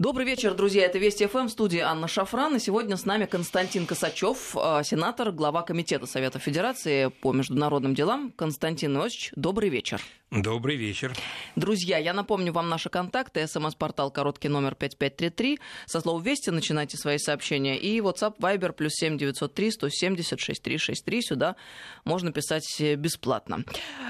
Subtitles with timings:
[0.00, 0.86] Добрый вечер, друзья.
[0.86, 2.56] Это Вести ФМ, студия Анна Шафран.
[2.56, 8.32] И сегодня с нами Константин Косачев, а, сенатор, глава Комитета Совета Федерации по международным делам.
[8.34, 10.00] Константин Иосифович, добрый вечер.
[10.30, 11.12] Добрый вечер.
[11.56, 13.44] Друзья, я напомню вам наши контакты.
[13.48, 15.58] СМС-портал короткий номер 5533.
[15.86, 17.76] Со слова «Вести» начинайте свои сообщения.
[17.76, 21.22] И WhatsApp Viber плюс 7903 170 6363.
[21.22, 21.56] Сюда
[22.04, 23.64] можно писать бесплатно.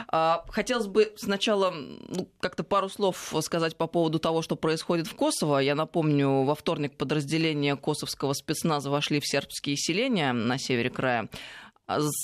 [0.09, 5.15] А, хотелось бы сначала ну, как-то пару слов сказать по поводу того, что происходит в
[5.15, 5.61] Косово.
[5.61, 11.29] Я напомню, во вторник подразделения косовского спецназа вошли в сербские селения на севере края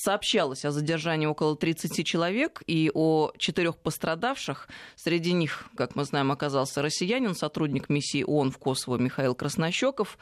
[0.04, 4.68] сообщалось о задержании около 30 человек и о четырех пострадавших.
[4.94, 10.18] Среди них, как мы знаем, оказался россиянин, сотрудник миссии ООН в Косово Михаил Краснощеков.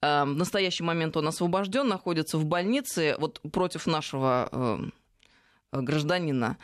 [0.00, 3.16] Э, в настоящий момент он освобожден, находится в больнице.
[3.18, 6.56] Вот против нашего э, гражданина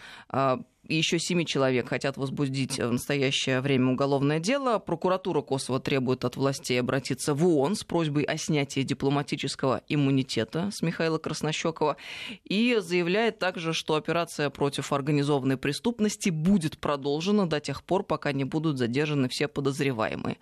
[0.89, 4.79] э, еще семи человек хотят возбудить в настоящее время уголовное дело.
[4.79, 10.83] Прокуратура Косово требует от властей обратиться в ООН с просьбой о снятии дипломатического иммунитета с
[10.83, 11.97] Михаила Краснощекова
[12.45, 18.45] и заявляет также, что операция против организованной преступности будет продолжена до тех пор, пока не
[18.45, 20.39] будут задержаны все подозреваемые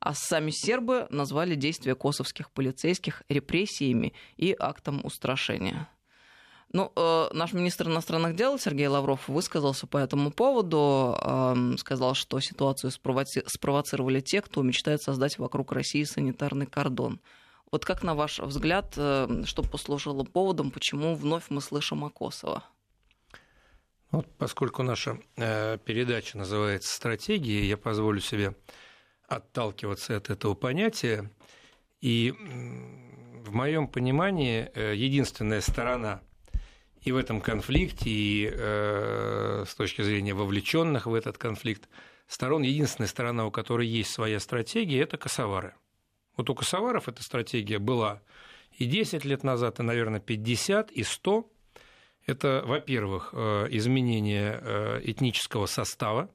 [0.00, 5.88] а сами сербы назвали действия косовских полицейских репрессиями и актом устрашения.
[6.72, 12.38] Ну, э, наш министр иностранных дел Сергей Лавров высказался по этому поводу, э, сказал, что
[12.38, 17.20] ситуацию спровоци- спровоцировали те, кто мечтает создать вокруг России санитарный кордон.
[17.72, 22.62] Вот как, на ваш взгляд, э, что послужило поводом, почему вновь мы слышим о Косово?
[24.12, 28.54] Вот, поскольку наша э, передача называется «Стратегия», я позволю себе
[29.26, 31.30] отталкиваться от этого понятия.
[32.00, 36.22] И в моем понимании э, единственная сторона
[37.02, 41.88] и в этом конфликте, и э, с точки зрения вовлеченных в этот конфликт
[42.26, 45.74] сторон, единственная сторона, у которой есть своя стратегия, это косовары.
[46.36, 48.22] Вот у косоваров эта стратегия была
[48.78, 51.50] и 10 лет назад, и, наверное, 50, и 100.
[52.26, 56.30] Это, во-первых, э, изменение э, этнического состава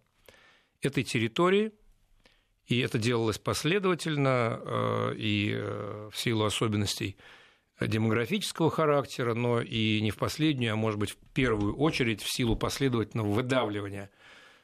[0.81, 1.71] этой территории,
[2.65, 5.55] и это делалось последовательно э, и
[6.11, 7.15] в силу особенностей
[7.79, 12.55] демографического характера, но и не в последнюю, а может быть в первую очередь в силу
[12.55, 14.09] последовательного выдавливания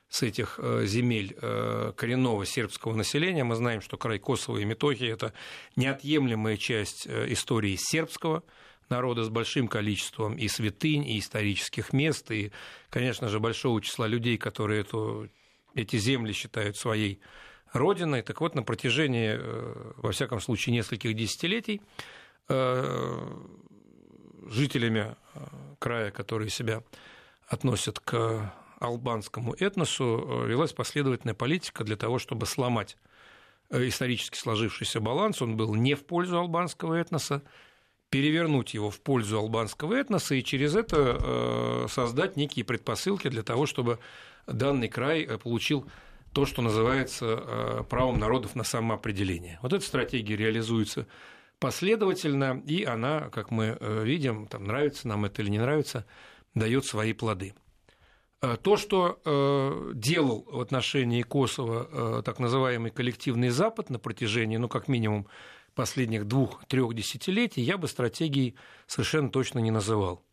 [0.09, 3.43] с этих э, земель э, коренного сербского населения.
[3.43, 5.33] Мы знаем, что край Косово и Метохи– это
[5.75, 8.43] неотъемлемая часть э, истории сербского
[8.89, 12.51] народа с большим количеством и святынь, и исторических мест, и,
[12.89, 15.29] конечно же, большого числа людей, которые эту,
[15.75, 17.21] эти земли считают своей
[17.71, 18.21] родиной.
[18.21, 19.39] Так вот, на протяжении,
[19.95, 21.81] во всяком случае, нескольких десятилетий
[24.51, 25.39] жителями э,
[25.79, 26.83] края, которые себя
[27.47, 32.97] относят к албанскому этносу, э, велась последовательная политика для того, чтобы сломать
[33.69, 35.41] исторически сложившийся баланс.
[35.41, 37.41] Он был не в пользу албанского этноса,
[38.09, 43.99] перевернуть его в пользу албанского этноса и через это создать некие предпосылки для того, чтобы
[44.45, 45.89] данный край получил
[46.33, 49.59] то, что называется правом народов на самоопределение.
[49.61, 51.07] Вот эта стратегия реализуется
[51.61, 56.07] последовательно, и она, как мы э, видим, там, нравится нам это или не нравится,
[56.55, 57.53] дает свои плоды.
[58.41, 64.67] Э, то, что э, делал в отношении Косово так называемый коллективный Запад на протяжении, ну,
[64.67, 65.27] как минимум,
[65.75, 68.55] последних двух-трех десятилетий, я бы стратегией
[68.87, 70.25] совершенно точно не называл.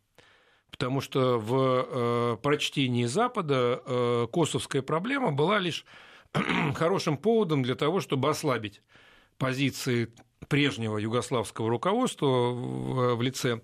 [0.70, 5.84] Потому что в прочтении Запада косовская проблема была лишь
[6.74, 8.82] хорошим поводом для того, чтобы ослабить
[9.38, 10.12] позиции
[10.46, 13.60] прежнего югославского руководства в лице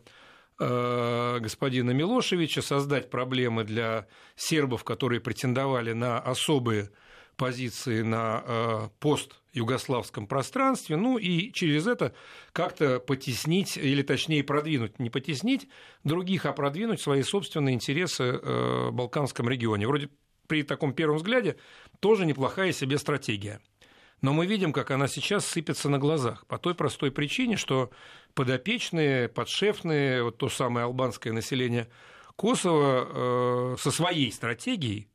[0.58, 6.90] э, господина Милошевича создать проблемы для сербов, которые претендовали на особые
[7.36, 12.14] позиции на э, пост-югославском пространстве, ну и через это
[12.52, 15.68] как-то потеснить, или точнее продвинуть, не потеснить
[16.04, 19.88] других, а продвинуть свои собственные интересы э, в Балканском регионе.
[19.88, 20.10] Вроде
[20.46, 21.56] при таком первом взгляде
[22.00, 23.60] тоже неплохая себе стратегия–
[24.20, 26.46] но мы видим, как она сейчас сыпется на глазах.
[26.46, 27.90] По той простой причине, что
[28.34, 31.88] подопечные, подшефные, вот то самое албанское население
[32.36, 35.08] Косово э, со своей стратегией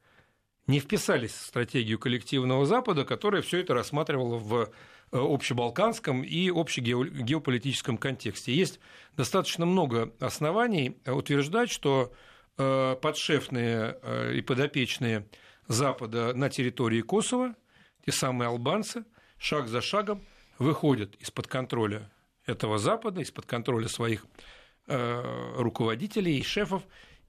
[0.67, 4.67] не вписались в стратегию коллективного Запада, которая все это рассматривала в э,
[5.11, 8.53] общебалканском и общегеополитическом контексте.
[8.53, 8.79] Есть
[9.17, 12.13] достаточно много оснований утверждать, что
[12.57, 15.27] э, подшефные э, и подопечные
[15.67, 17.55] Запада на территории Косово–
[18.05, 19.05] те самые албанцы
[19.37, 20.23] шаг за шагом
[20.57, 22.09] выходят из-под контроля
[22.45, 24.25] этого Запада, из-под контроля своих
[24.87, 26.83] э, руководителей и шефов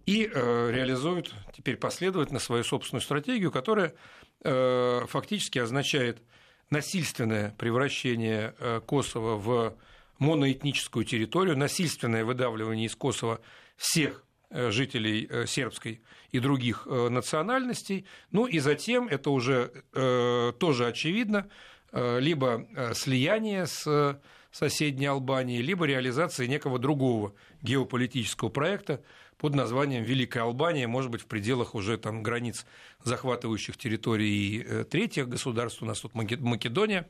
[0.07, 3.95] и э, реализуют теперь последовательно свою собственную стратегию, которая
[4.43, 6.23] э, фактически означает
[6.71, 9.77] насильственное превращение э, Косово в
[10.19, 13.41] моноэтническую территорию, насильственное выдавливание из Косово
[13.77, 16.01] всех жителей э, сербской
[16.33, 18.07] и других э, национальностей.
[18.31, 21.49] Ну и затем, это уже э, тоже очевидно,
[21.93, 24.21] э, либо слияние с
[24.53, 27.33] соседней Албанией, либо реализация некого другого
[27.63, 29.03] геополитического проекта
[29.39, 32.67] под названием Великая Албания, может быть, в пределах уже там границ
[33.05, 35.83] захватывающих территорий третьих государств.
[35.83, 37.09] У нас тут Македония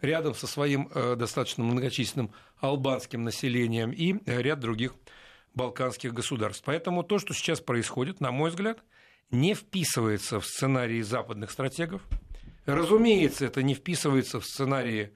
[0.00, 4.94] рядом со своим достаточно многочисленным албанским населением и ряд других
[5.54, 6.62] балканских государств.
[6.64, 8.82] Поэтому то, что сейчас происходит, на мой взгляд,
[9.30, 12.02] не вписывается в сценарии западных стратегов.
[12.64, 15.14] Разумеется, это не вписывается в сценарии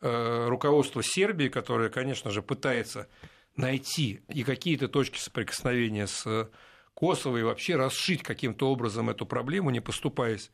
[0.00, 3.08] э, руководства Сербии, которое, конечно же, пытается
[3.56, 6.50] найти и какие-то точки соприкосновения с
[6.94, 10.50] Косово и вообще расшить каким-то образом эту проблему, не поступаясь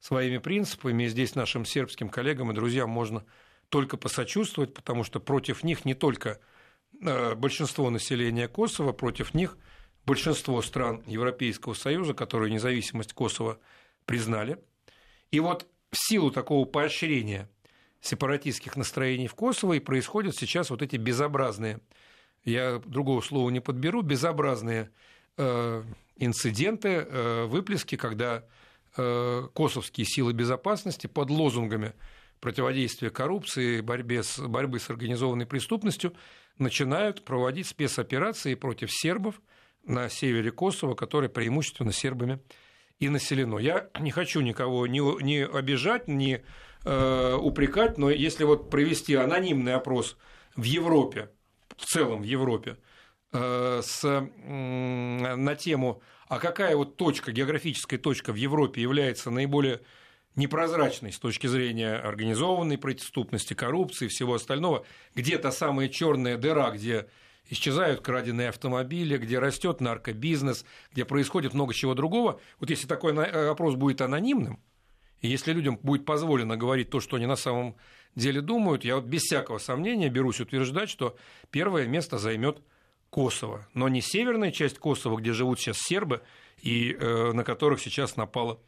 [0.00, 1.04] своими принципами.
[1.04, 3.24] И здесь нашим сербским коллегам и друзьям можно
[3.68, 6.53] только посочувствовать, потому что против них не только Э,
[7.00, 9.56] большинство населения Косово, против них
[10.06, 13.58] большинство стран Европейского Союза, которые независимость Косово
[14.06, 14.58] признали.
[15.30, 17.48] И вот в силу такого поощрения
[18.00, 21.80] сепаратистских настроений в Косово и происходят сейчас вот эти безобразные,
[22.44, 24.90] я другого слова не подберу, безобразные
[25.38, 25.82] э,
[26.16, 28.44] инциденты, э, выплески, когда
[28.96, 31.94] э, косовские силы безопасности под лозунгами
[32.40, 36.12] противодействия коррупции, борьбе с, борьбы с организованной преступностью
[36.58, 39.40] начинают проводить спецоперации против сербов
[39.84, 42.40] на севере Косово, которое преимущественно сербами
[42.98, 43.58] и населено.
[43.58, 46.42] Я не хочу никого не, не обижать, не
[46.84, 50.16] э, упрекать, но если вот провести анонимный опрос
[50.56, 51.30] в Европе,
[51.76, 52.76] в целом в Европе,
[53.32, 54.20] э, с, э,
[55.36, 59.80] на тему, а какая вот точка, географическая точка в Европе является наиболее
[60.36, 64.84] непрозрачной с точки зрения организованной преступности, коррупции всего остального,
[65.14, 67.06] где та самая черная дыра, где
[67.50, 72.40] исчезают краденые автомобили, где растет наркобизнес, где происходит много чего другого.
[72.58, 74.60] Вот если такой э, опрос будет анонимным,
[75.20, 77.76] и если людям будет позволено говорить то, что они на самом
[78.14, 81.16] деле думают, я вот без всякого сомнения берусь утверждать, что
[81.50, 82.62] первое место займет
[83.10, 86.22] Косово, но не северная часть Косово, где живут сейчас сербы
[86.60, 88.58] и э, на которых сейчас напала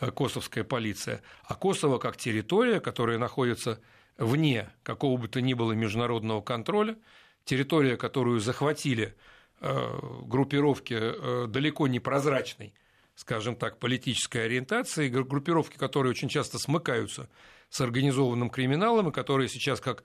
[0.00, 3.80] косовская полиция, а Косово как территория, которая находится
[4.18, 6.96] вне какого бы то ни было международного контроля,
[7.44, 9.14] территория, которую захватили
[9.60, 12.74] э, группировки э, далеко не прозрачной,
[13.14, 17.28] скажем так, политической ориентации, группировки, которые очень часто смыкаются
[17.68, 20.04] с организованным криминалом, и которые сейчас, как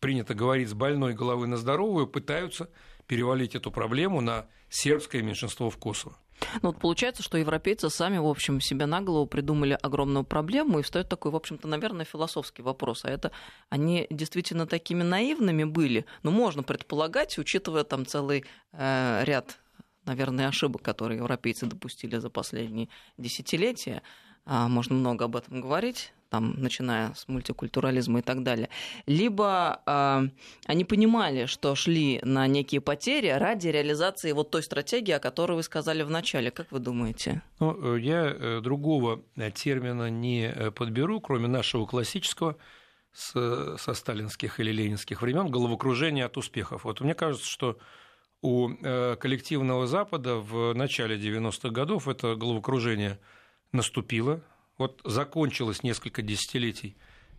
[0.00, 2.70] принято говорить, с больной головы на здоровую, пытаются
[3.06, 6.16] перевалить эту проблему на сербское меньшинство в Косово.
[6.62, 10.82] Ну, вот получается, что европейцы сами, в общем, себе на голову придумали огромную проблему, и
[10.82, 13.04] встает такой, в общем-то, наверное, философский вопрос.
[13.04, 13.32] А это
[13.68, 16.06] они действительно такими наивными были?
[16.22, 19.58] Ну, можно предполагать, учитывая там целый э, ряд
[20.04, 22.88] наверное, ошибок, которые европейцы допустили за последние
[23.18, 24.02] десятилетия.
[24.46, 28.68] А, можно много об этом говорить, там, начиная с мультикультурализма и так далее.
[29.06, 30.28] Либо э,
[30.66, 35.62] они понимали, что шли на некие потери ради реализации вот той стратегии, о которой вы
[35.62, 36.50] сказали в начале.
[36.50, 37.42] Как вы думаете?
[37.60, 39.22] Ну, э, я э, другого
[39.54, 42.56] термина не э, подберу, кроме нашего классического
[43.12, 46.84] с, со сталинских или ленинских времен головокружение от успехов.
[46.84, 47.78] Вот мне кажется, что
[48.40, 53.18] у коллективного Запада в начале 90-х годов это головокружение–
[53.72, 54.42] наступило.
[54.78, 56.96] Вот закончилось несколько десятилетий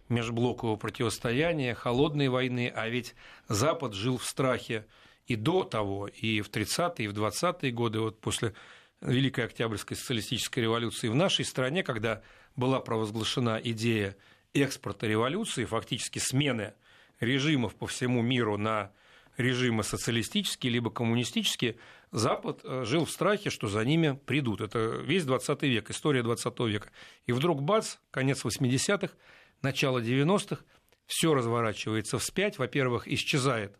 [0.09, 3.15] межблокового противостояния, холодной войны, а ведь
[3.47, 4.85] Запад жил в страхе
[5.25, 8.53] и до того, и в 30-е, и в 20-е годы, вот после
[9.01, 11.07] Великой Октябрьской социалистической революции.
[11.07, 12.21] В нашей стране, когда
[12.55, 14.17] была провозглашена идея
[14.53, 16.73] экспорта революции, фактически смены
[17.19, 18.91] режимов по всему миру на
[19.37, 21.77] режимы социалистические либо коммунистические,
[22.11, 24.61] Запад э, жил в страхе, что за ними придут.
[24.61, 26.89] Это весь 20 век, история 20 века.
[27.27, 29.13] И вдруг бац, конец 80-х,
[29.61, 30.63] начало 90-х,
[31.05, 32.57] все разворачивается вспять.
[32.57, 33.77] Во-первых, исчезает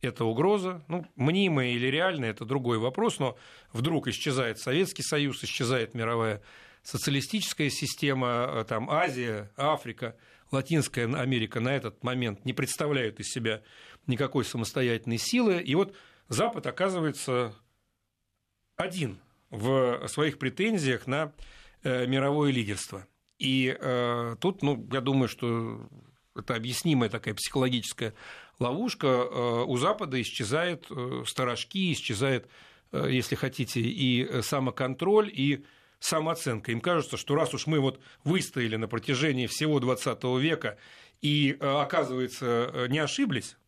[0.00, 3.36] эта угроза, ну, мнимая или реальная, это другой вопрос, но
[3.72, 6.42] вдруг исчезает Советский Союз, исчезает мировая
[6.82, 10.16] социалистическая система, э, там Азия, Африка,
[10.50, 13.62] Латинская Америка на этот момент не представляют из себя
[14.06, 15.94] никакой самостоятельной силы, и вот
[16.28, 17.54] Запад оказывается
[18.78, 19.18] один
[19.50, 21.32] в своих претензиях на
[21.82, 23.06] э, мировое лидерство.
[23.38, 25.88] И э, тут, ну, я думаю, что
[26.36, 28.14] это объяснимая такая психологическая
[28.60, 29.06] ловушка.
[29.06, 32.48] Э, у Запада исчезают э, сторожки, исчезает
[32.90, 35.66] если хотите, и самоконтроль, и
[36.00, 36.72] самооценка.
[36.72, 40.78] Им кажется, что раз уж мы вот выстояли на протяжении всего 20 века
[41.20, 43.58] и, оказывается, не ошиблись,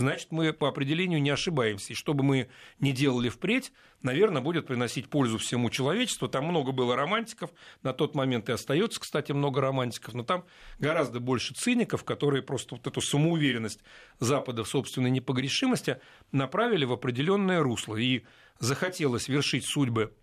[0.00, 1.92] значит, мы по определению не ошибаемся.
[1.92, 2.48] И что бы мы
[2.80, 6.28] ни делали впредь, наверное, будет приносить пользу всему человечеству.
[6.28, 7.50] Там много было романтиков,
[7.82, 10.44] на тот момент и остается, кстати, много романтиков, но там
[10.78, 13.80] гораздо больше циников, которые просто вот эту самоуверенность
[14.18, 16.00] Запада в собственной непогрешимости
[16.32, 17.96] направили в определенное русло.
[17.96, 18.24] И
[18.58, 20.14] захотелось вершить судьбы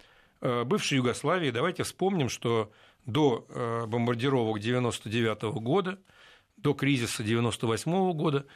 [0.41, 1.51] э, бывшей Югославии.
[1.51, 2.72] Давайте вспомним, что
[3.05, 6.00] до э, бомбардировок 1999 года,
[6.57, 8.46] до кризиса 1998 года–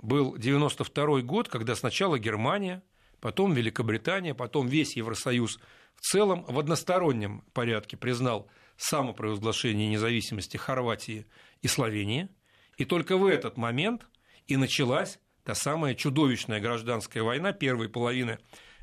[0.00, 2.82] был 92 год, когда сначала Германия,
[3.20, 5.58] потом Великобритания, потом весь Евросоюз
[5.96, 11.26] в целом в одностороннем порядке признал самопровозглашение независимости Хорватии
[11.62, 12.28] и Словении.
[12.76, 14.06] И только в этот момент
[14.46, 18.38] и началась та самая чудовищная гражданская война первой половины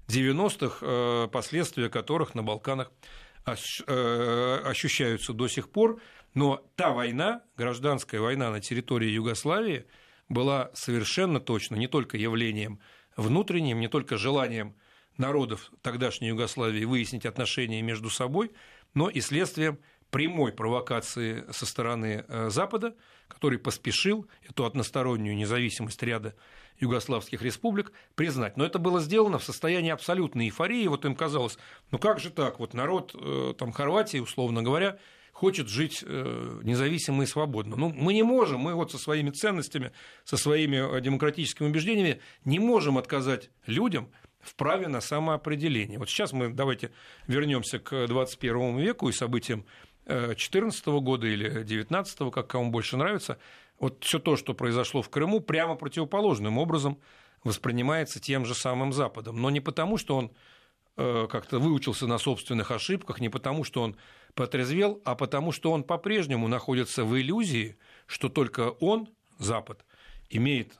[0.07, 2.91] 90-х, э, последствия которых на Балканах
[3.45, 6.01] э, ощущаются до сих пор.
[6.33, 9.85] Но та война, гражданская война на территории Югославии–
[10.29, 12.79] была совершенно точно не только явлением
[13.15, 14.75] внутренним, не только желанием
[15.17, 18.51] народов тогдашней Югославии выяснить отношения между собой,
[18.93, 19.79] но и следствием
[20.09, 22.95] прямой провокации со стороны э, Запада,
[23.27, 26.35] который поспешил эту одностороннюю независимость ряда
[26.79, 28.57] югославских республик признать.
[28.57, 30.87] Но это было сделано в состоянии абсолютной эйфории.
[30.87, 31.57] Вот им казалось,
[31.91, 34.99] ну как же так, вот народ э, там, Хорватии, условно говоря,
[35.35, 37.75] хочет жить э, независимо и свободно.
[37.75, 39.91] Ну, мы не можем, мы вот со своими ценностями,
[40.23, 45.99] со своими э, демократическими убеждениями не можем отказать людям в праве на самоопределение.
[45.99, 46.91] Вот сейчас мы давайте
[47.27, 49.65] вернемся к 21 веку и событиям
[50.05, 53.37] 2014 э, года или 2019, как кому больше нравится.
[53.77, 56.97] Вот все то, что произошло в Крыму, прямо противоположным образом
[57.43, 59.41] воспринимается тем же самым Западом.
[59.41, 60.31] Но не потому, что он
[60.95, 63.97] как-то выучился на собственных ошибках, не потому, что он
[64.35, 69.07] потрезвел, а потому что он по-прежнему находится в иллюзии, что только он,
[69.39, 69.85] Запад,
[70.29, 70.77] имеет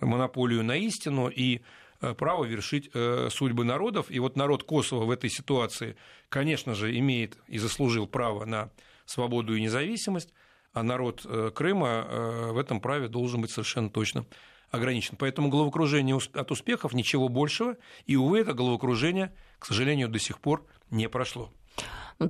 [0.00, 1.60] монополию на истину и
[2.00, 4.10] э, право вершить э, судьбы народов.
[4.10, 5.96] И вот народ Косово в этой ситуации,
[6.28, 8.70] конечно же, имеет и заслужил право на
[9.04, 10.32] свободу и независимость,
[10.72, 12.06] а народ э, Крыма
[12.52, 14.24] в этом праве должен быть совершенно точно
[14.70, 15.16] ограничен.
[15.16, 20.64] Поэтому головокружение от успехов ничего большего, и, увы, это головокружение, к сожалению, до сих пор
[20.90, 21.52] не прошло.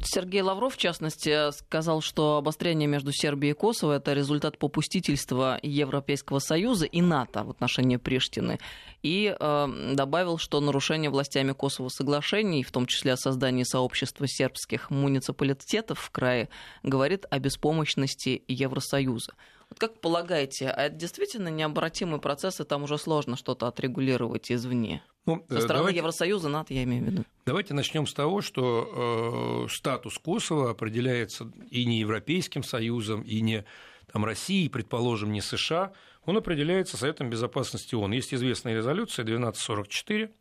[0.05, 6.39] Сергей Лавров, в частности, сказал, что обострение между Сербией и Косово– это результат попустительства Европейского
[6.39, 8.61] Союза и НАТО в отношении Приштины.
[9.03, 14.91] И э, добавил, что нарушение властями Косово соглашений, в том числе о создании сообщества сербских
[14.91, 16.49] муниципалитетов в крае,
[16.85, 19.33] говорит о беспомощности Евросоюза.
[19.71, 25.03] Вот как полагаете, а это действительно необратимый процесс, и там уже сложно что-то отрегулировать извне?
[25.27, 27.25] Ну, Со стороны давайте, Евросоюза, НАТО, я имею в виду.
[27.47, 33.65] Давайте начнем с того, что э, статус Косово определяется и не Европейским Союзом, и не
[34.13, 35.93] там, Россией, предположим, не США,
[36.25, 38.13] он определяется Советом Безопасности ООН.
[38.13, 40.33] Есть известная резолюция 1244,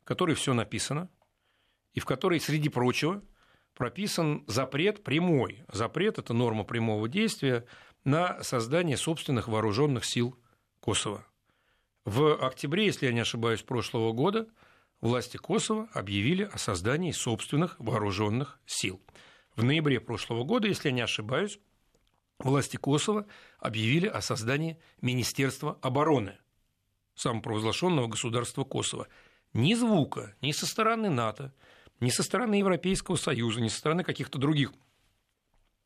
[0.00, 1.08] в которой все написано,
[1.94, 3.22] и в которой, среди прочего,
[3.74, 5.64] прописан запрет прямой.
[5.72, 7.64] Запрет– это норма прямого действия
[8.04, 10.36] на создание собственных вооруженных сил
[10.80, 11.24] Косово.
[12.04, 14.48] В октябре, если я не ошибаюсь, прошлого года
[15.00, 19.00] власти Косово объявили о создании собственных вооруженных сил.
[19.54, 21.60] В ноябре прошлого года, если я не ошибаюсь,
[22.38, 23.26] власти Косово
[23.60, 26.38] объявили о создании Министерства обороны
[27.14, 29.06] самопровозглашенного государства Косово.
[29.52, 31.52] Ни звука ни со стороны НАТО,
[32.00, 34.72] ни со стороны Европейского Союза, ни со стороны каких-то других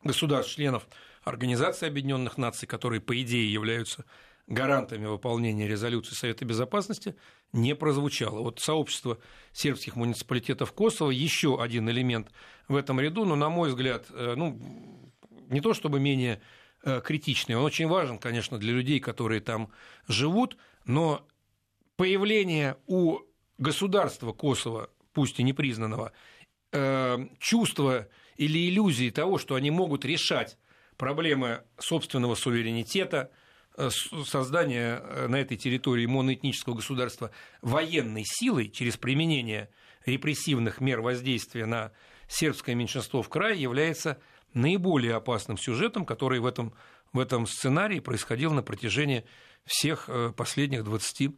[0.05, 0.87] государств-членов
[1.27, 4.05] Организации Объединенных Наций, которые, по идее, являются
[4.47, 7.17] гарантами выполнения резолюции Совета Безопасности,
[7.53, 8.43] не прозвучало.
[8.43, 9.19] Вот сообщество
[9.53, 12.31] сербских муниципалитетов Косово еще один элемент
[12.69, 15.13] в этом ряду, но, на мой взгляд, э, ну,
[15.49, 16.41] не то чтобы менее
[16.85, 19.73] э, критичный, он очень важен, конечно, для людей, которые там
[20.07, 21.27] живут, но
[21.97, 23.19] появление у
[23.59, 26.13] государства Косово, пусть и непризнанного,
[26.71, 28.07] э, чувства
[28.37, 30.57] или иллюзии того, что они могут решать
[30.97, 33.31] проблемы собственного суверенитета,
[33.77, 33.91] э,
[34.25, 37.31] создания э, на этой территории моноэтнического государства
[37.63, 39.71] военной силой через применение
[40.05, 41.93] репрессивных мер воздействия на
[42.29, 44.19] сербское меньшинство в крае является
[44.55, 46.73] наиболее опасным сюжетом, который в этом,
[47.13, 49.25] в этом сценарии происходил на протяжении
[49.65, 51.37] всех э, последних 20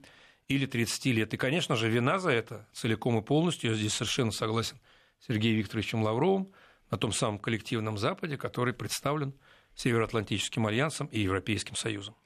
[0.48, 1.34] или 30 лет.
[1.34, 4.78] И, конечно же, вина за это целиком и полностью, я здесь совершенно согласен
[5.20, 6.52] с Сергеем Викторовичем Лавровым,
[6.90, 9.34] на том самом коллективном Западе, который представлен
[9.78, 12.16] Североатлантическим альянсом и Европейским Союзом.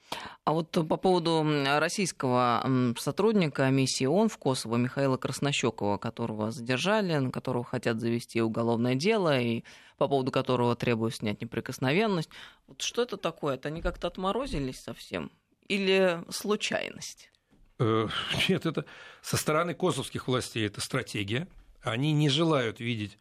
[0.44, 7.30] А вот по поводу российского сотрудника миссии ООН в Косово Михаила Краснощекова, которого задержали, на
[7.30, 9.64] которого хотят завести уголовное дело, и
[9.99, 12.30] по поводу которого требуют снять неприкосновенность.
[12.66, 13.54] Вот что это такое?
[13.56, 15.30] Это они как-то отморозились совсем?
[15.68, 17.30] Или случайность?
[17.78, 18.09] Э,
[18.49, 18.87] нет, это
[19.21, 21.47] со стороны косовских властей это стратегия.
[21.82, 23.18] Они не желают видеть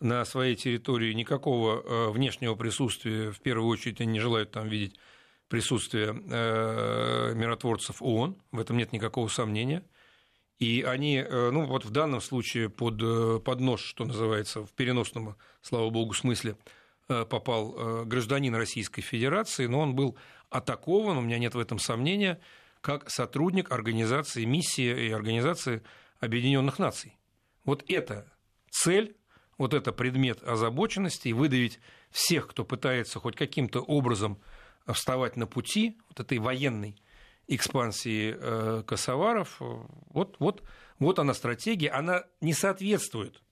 [0.00, 3.30] на своей территории никакого э, внешнего присутствия.
[3.30, 4.98] В первую очередь они не желают там видеть
[5.48, 8.36] присутствие э, миротворцев ООН.
[8.50, 9.84] В этом нет никакого сомнения.
[10.58, 15.88] И они, ну вот в данном случае под, под нож, что называется, в переносном, слава
[15.88, 16.58] богу, смысле,
[17.06, 20.18] попал гражданин Российской Федерации, но он был
[20.50, 22.40] атакован, у меня нет в этом сомнения,
[22.82, 25.82] как сотрудник организации миссии и организации
[26.18, 27.16] Объединенных Наций.
[27.64, 28.30] Вот это
[28.70, 29.16] цель,
[29.60, 34.38] вот это предмет озабоченности, и выдавить всех, кто пытается хоть каким-то образом
[34.90, 36.96] вставать на пути вот этой военной
[37.46, 40.62] экспансии э, косоваров, вот, вот,
[40.98, 43.42] вот она стратегия, она не соответствует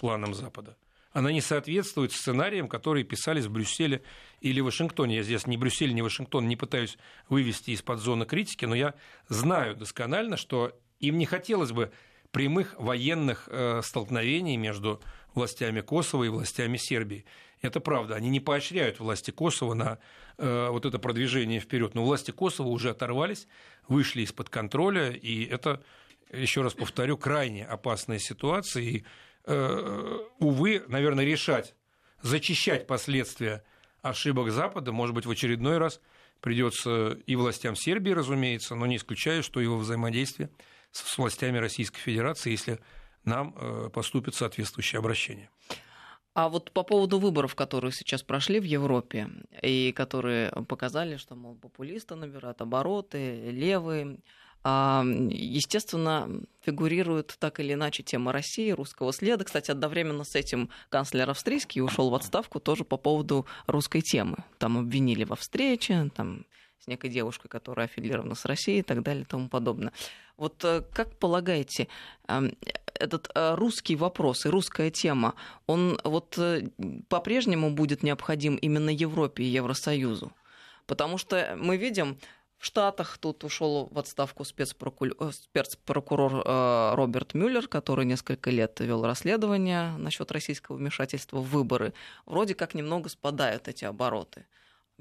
[0.00, 0.76] планам Запада
[1.12, 4.02] она не соответствует сценариям, которые писались в Брюсселе
[4.40, 5.16] или Вашингтоне.
[5.16, 6.96] Я здесь ни Брюссель, ни Вашингтон не пытаюсь
[7.28, 8.94] вывести из-под зоны критики, но я
[9.28, 11.92] знаю досконально, что им не хотелось бы
[12.32, 15.00] прямых военных э, столкновений между
[15.34, 17.24] властями Косово и властями Сербии.
[17.60, 19.98] Это правда, они не поощряют власти Косово на
[20.38, 23.46] э, вот это продвижение вперед, но власти Косово уже оторвались,
[23.86, 25.82] вышли из-под контроля, и это,
[26.32, 29.04] еще раз повторю, крайне опасная ситуация, и
[29.44, 31.74] Э, увы, наверное, решать,
[32.20, 33.64] зачищать последствия
[34.00, 36.00] ошибок Запада, может быть, в очередной раз
[36.40, 40.48] придется и властям Сербии, разумеется, но не исключаю, что и во взаимодействии
[40.92, 42.80] с властями Российской Федерации, если
[43.24, 45.50] нам э, поступит соответствующее обращение.
[46.34, 49.28] А вот по поводу выборов, которые сейчас прошли в Европе,
[49.60, 54.18] и которые показали, что, мол, популисты набирают обороты, левые,
[54.64, 56.28] Естественно,
[56.60, 59.42] фигурирует так или иначе тема России, русского следа.
[59.42, 64.36] Кстати, одновременно с этим канцлер австрийский ушел в отставку тоже по поводу русской темы.
[64.58, 66.46] Там обвинили во встрече, там
[66.82, 69.92] с некой девушкой, которая аффилирована с Россией и так далее и тому подобное.
[70.36, 71.86] Вот э, как полагаете,
[72.94, 75.34] этот э, русский вопрос и русская тема,
[75.66, 76.68] он вот э,
[77.08, 80.32] по-прежнему будет необходим именно Европе и Евросоюзу?
[80.86, 82.18] Потому что мы видим,
[82.58, 89.96] в Штатах тут ушел в отставку спецпрокурор, спецпрокурор Роберт Мюллер, который несколько лет вел расследование
[89.98, 91.92] насчет российского вмешательства в выборы.
[92.26, 94.46] Вроде как немного спадают эти обороты.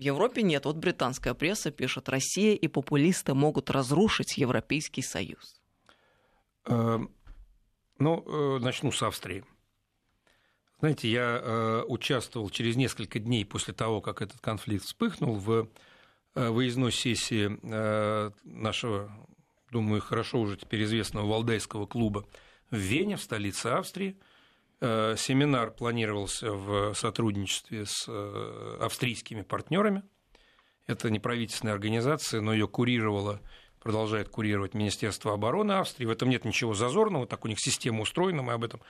[0.01, 0.65] В Европе нет.
[0.65, 5.61] Вот британская пресса пишет, Россия и популисты могут разрушить Европейский Союз.
[6.65, 7.09] Эм,
[7.99, 9.45] ну, э, начну с Австрии.
[10.79, 15.69] Знаете, я э, участвовал через несколько дней после того, как этот конфликт вспыхнул, в
[16.33, 19.11] Э, выездной сессии э, нашего,
[19.69, 22.25] думаю, хорошо уже теперь известного Валдайского клуба
[22.69, 24.17] в Вене, в столице Австрии.
[24.81, 28.09] Э, семинар планировался в сотрудничестве с
[28.79, 30.03] австрийскими партнерами.
[30.87, 33.39] Это неправительственная организация, но ее курировала
[33.81, 36.05] продолжает курировать Министерство обороны Австрии.
[36.05, 38.81] В этом нет ничего зазорного, так у них система устроена, мы об этом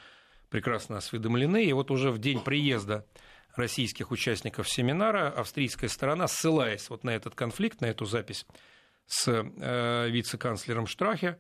[0.50, 1.64] прекрасно осведомлены.
[1.64, 3.08] И вот уже в день приезда
[3.56, 8.46] российских участников семинара австрийская сторона, ссылаясь вот на этот конфликт, на эту запись
[9.08, 11.40] с э, вице-канцлером Штрахе,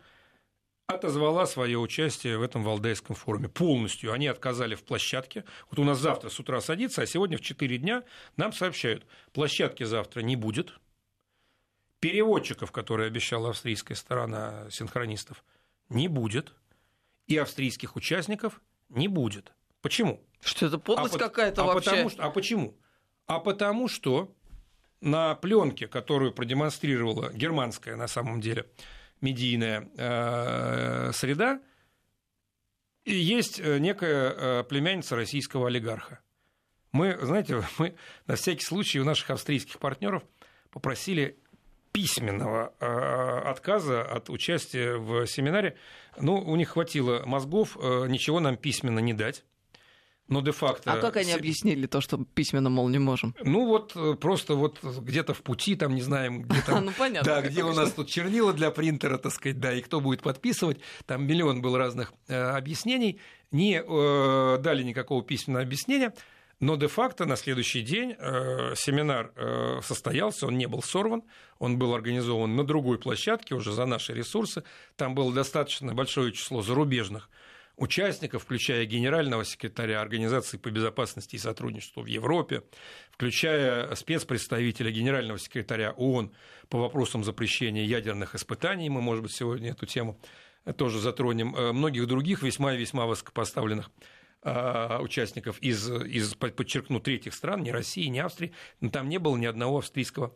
[0.91, 4.13] отозвала свое участие в этом Валдайском форуме полностью.
[4.13, 5.43] Они отказали в площадке.
[5.69, 8.04] Вот у нас завтра с утра садится, а сегодня в 4 дня
[8.38, 10.73] нам сообщают, площадки завтра не будет,
[11.99, 15.43] переводчиков, которые обещала австрийская сторона синхронистов,
[15.89, 16.54] не будет,
[17.27, 19.54] и австрийских участников не будет.
[19.82, 20.21] Почему?
[20.41, 21.89] Что это подлость а какая-то а вообще?
[21.91, 22.77] Потому что, а почему?
[23.27, 24.34] А потому что
[24.99, 28.67] на пленке, которую продемонстрировала германская, на самом деле,
[29.21, 31.62] медийная э, среда,
[33.05, 36.19] есть э, некая э, племянница российского олигарха.
[36.91, 37.95] Мы, знаете, мы
[38.27, 40.23] на всякий случай у наших австрийских партнеров
[40.71, 41.38] попросили
[41.91, 42.67] письменного
[43.49, 45.75] отказа от участия в семинаре.
[46.17, 49.43] Ну, у них хватило мозгов ничего нам письменно не дать.
[50.31, 50.93] Но де-факто...
[50.93, 53.35] А как они объяснили то, что письменно, мол, не можем?
[53.43, 56.85] Ну вот э, просто вот где-то в пути, там не знаем, где там...
[56.85, 57.29] Ну понятно.
[57.29, 60.79] Да, где у нас тут чернила для принтера, так сказать, да, и кто будет подписывать.
[61.05, 63.19] Там миллион был разных э, объяснений.
[63.51, 66.13] Не э, дали никакого письменного объяснения.
[66.61, 71.23] Но де-факто на следующий день э, семинар э, состоялся, он не был сорван,
[71.59, 74.63] он был организован на другой площадке, уже за наши ресурсы.
[74.95, 77.29] Там было достаточно большое число зарубежных
[77.75, 82.63] участников, включая генерального секретаря Организации по безопасности и сотрудничеству в Европе,
[83.12, 86.31] включая спецпредставителя генерального секретаря ООН
[86.69, 88.89] по вопросам запрещения ядерных испытаний.
[88.89, 90.19] Мы, может быть, сегодня эту тему
[90.77, 91.55] тоже затронем.
[91.55, 93.89] Э, многих других весьма и весьма высокопоставленных
[94.43, 99.38] э, участников из, из, подчеркну, третьих стран, не России, не Австрии, но там не было
[99.38, 100.36] ни одного австрийского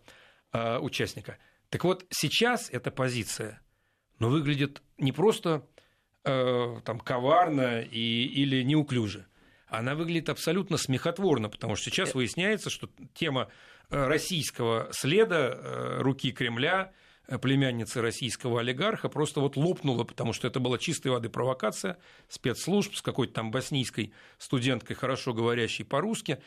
[0.51, 1.37] э, участника.
[1.69, 3.61] Так вот, сейчас эта позиция
[4.19, 5.67] ну, выглядит не просто
[6.25, 9.25] э, там, коварно и, или неуклюже,
[9.67, 13.49] она выглядит абсолютно смехотворно, потому что сейчас выясняется, что тема
[13.89, 16.91] российского следа, руки Кремля–
[17.41, 23.01] племянницы российского олигарха просто вот лопнула, потому что это была чистой воды провокация спецслужб с
[23.01, 26.39] какой-то там боснийской студенткой, хорошо говорящей по-русски.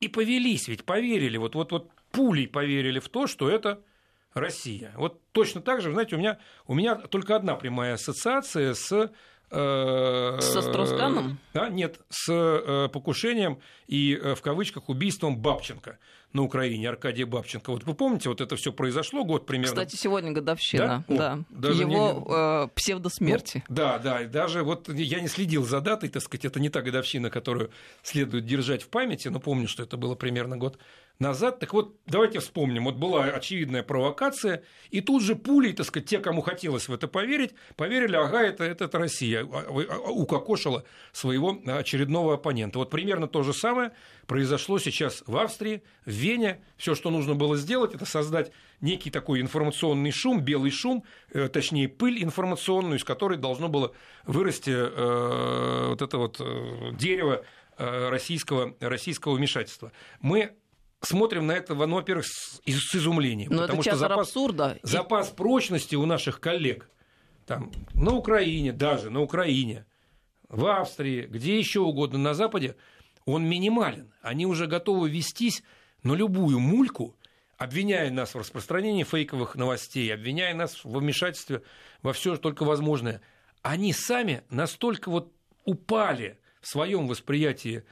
[0.00, 3.82] И повелись, ведь поверили, вот, вот, вот пулей поверили в то, что это
[4.34, 4.92] Россия.
[4.96, 9.10] Вот точно так же, знаете, у меня, у меня только одна прямая ассоциация с
[9.50, 11.38] Э, Со Стросканом?
[11.52, 15.98] Да, нет, с э, покушением и э, в кавычках убийством Бабченко
[16.32, 17.70] на Украине, Аркадия Бабченко.
[17.70, 19.72] Вот вы помните, вот это все произошло год примерно.
[19.72, 21.68] Кстати, сегодня годовщина, да, да.
[21.68, 22.64] его не...
[22.64, 23.62] э, псевдосмерти.
[23.68, 26.70] Ну, да, да, и даже вот я не следил за датой, так сказать, это не
[26.70, 27.70] та годовщина, которую
[28.02, 30.78] следует держать в памяти, но помню, что это было примерно год
[31.18, 31.60] назад.
[31.60, 32.84] Так вот, давайте вспомним.
[32.84, 37.06] Вот была очевидная провокация, и тут же пулей, так сказать, те, кому хотелось в это
[37.08, 42.78] поверить, поверили, ага, это, это, это Россия, а, а, укокошила своего очередного оппонента.
[42.78, 43.92] Вот примерно то же самое
[44.26, 46.60] произошло сейчас в Австрии, в Вене.
[46.76, 48.50] Все, что нужно было сделать, это создать
[48.80, 53.92] некий такой информационный шум, белый шум, э, точнее пыль информационную, из которой должно было
[54.26, 57.44] вырасти э, вот это вот э, дерево
[57.78, 59.92] э, российского, российского вмешательства.
[60.20, 60.54] Мы
[61.04, 63.50] смотрим на это, ну, во-первых, с, с изумлением.
[63.52, 64.78] Но потому это что запас, абсурда.
[64.82, 66.88] запас прочности у наших коллег
[67.46, 69.86] там, на Украине, даже на Украине,
[70.48, 72.76] в Австрии, где еще угодно на Западе,
[73.24, 74.12] он минимален.
[74.22, 75.62] Они уже готовы вестись
[76.02, 77.16] на любую мульку,
[77.56, 81.62] обвиняя нас в распространении фейковых новостей, обвиняя нас в вмешательстве
[82.02, 83.20] во все только возможное.
[83.62, 85.32] Они сами настолько вот
[85.64, 87.84] упали в своем восприятии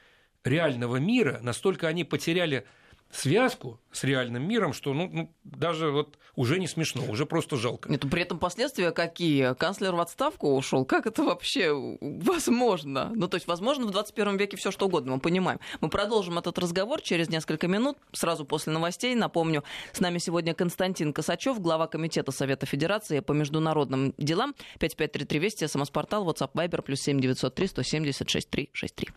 [0.44, 2.66] реального мира, настолько они потеряли
[3.12, 7.90] связку с реальным миром, что ну, ну, даже вот уже не смешно, уже просто жалко.
[7.90, 9.54] Нет, при этом последствия какие?
[9.54, 10.84] Канцлер в отставку ушел?
[10.84, 13.12] Как это вообще возможно?
[13.14, 15.60] Ну, то есть, возможно, в 21 веке все что угодно, мы понимаем.
[15.80, 19.14] Мы продолжим этот разговор через несколько минут, сразу после новостей.
[19.14, 24.54] Напомню, с нами сегодня Константин Косачев, глава Комитета Совета Федерации по международным делам.
[24.78, 29.08] 5533 Вести, СМС-портал, WhatsApp, Viber, плюс 7903 176 363.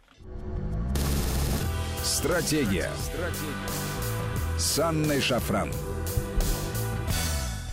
[2.03, 2.91] Стратегия.
[2.99, 3.84] Стратегия.
[4.57, 5.69] С Анной Шафран.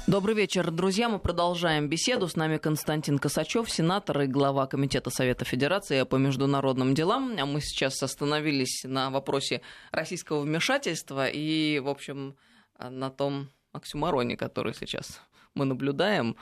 [0.08, 1.08] Добрый вечер, друзья.
[1.08, 2.26] Мы продолжаем беседу.
[2.26, 7.36] С нами Константин Косачев, сенатор и глава Комитета Совета Федерации по международным делам.
[7.38, 9.60] А мы сейчас остановились на вопросе
[9.92, 12.34] российского вмешательства и, в общем,
[12.80, 15.20] на том оксюмароне, который сейчас
[15.54, 16.36] мы наблюдаем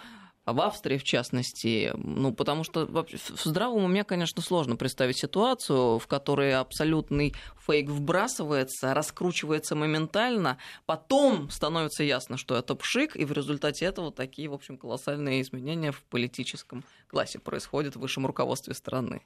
[0.47, 6.07] в Австрии, в частности, ну, потому что в здравом уме, конечно, сложно представить ситуацию, в
[6.07, 7.35] которой абсолютный
[7.67, 14.49] фейк вбрасывается, раскручивается моментально, потом становится ясно, что это пшик, и в результате этого такие,
[14.49, 19.23] в общем, колоссальные изменения в политическом классе происходят в высшем руководстве страны.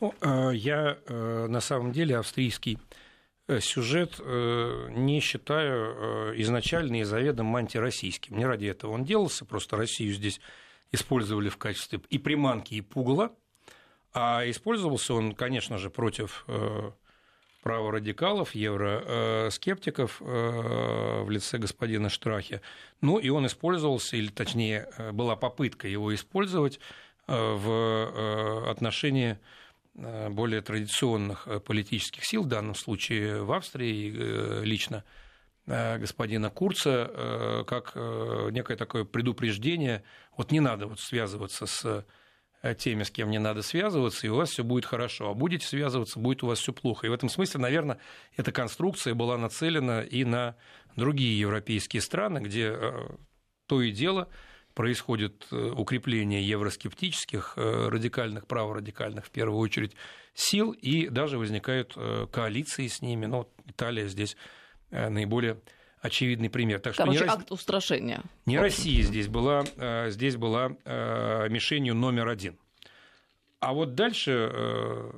[0.00, 2.78] Ну, э, я э, на самом деле австрийский
[3.60, 8.36] сюжет не считаю изначально и заведомо антироссийским.
[8.36, 10.40] Не ради этого он делался, просто Россию здесь
[10.92, 13.32] использовали в качестве и приманки, и пугла,
[14.12, 16.90] а использовался он, конечно же, против э,
[17.62, 22.62] праворадикалов, евроскептиков э, в лице господина Штрахе.
[23.00, 26.80] Ну и он использовался, или точнее была попытка его использовать
[27.26, 29.38] э, в отношении
[29.96, 35.04] более традиционных политических сил, в данном случае в Австрии лично
[35.66, 40.04] Э, господина Курца э, как э, некое такое предупреждение,
[40.36, 42.06] вот не надо вот связываться с
[42.78, 45.30] теми, с кем не надо связываться, и у вас все будет хорошо.
[45.30, 47.06] А будете связываться, будет у вас все плохо.
[47.06, 47.98] И в этом смысле, наверное,
[48.36, 50.56] эта конструкция была нацелена и на
[50.96, 52.76] другие европейские страны, где
[53.66, 54.28] то и дело
[54.76, 59.96] происходит укрепление евроскептических, радикальных, праворадикальных, в первую очередь,
[60.34, 61.96] сил, и даже возникают
[62.30, 63.26] коалиции с ними.
[63.26, 64.36] Ну, Италия здесь
[64.90, 65.60] Э, наиболее
[66.00, 66.80] очевидный пример.
[66.80, 68.22] Так что Короче, не акт устрашения.
[68.44, 72.58] Не Россия здесь была, э, здесь была э, мишенью номер один.
[73.58, 74.52] А вот дальше,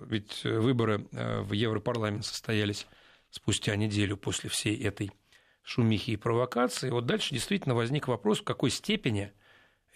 [0.06, 2.86] ведь выборы в Европарламент состоялись
[3.30, 5.10] спустя неделю после всей этой
[5.64, 9.32] шумихи и провокации, вот дальше действительно возник вопрос, в какой степени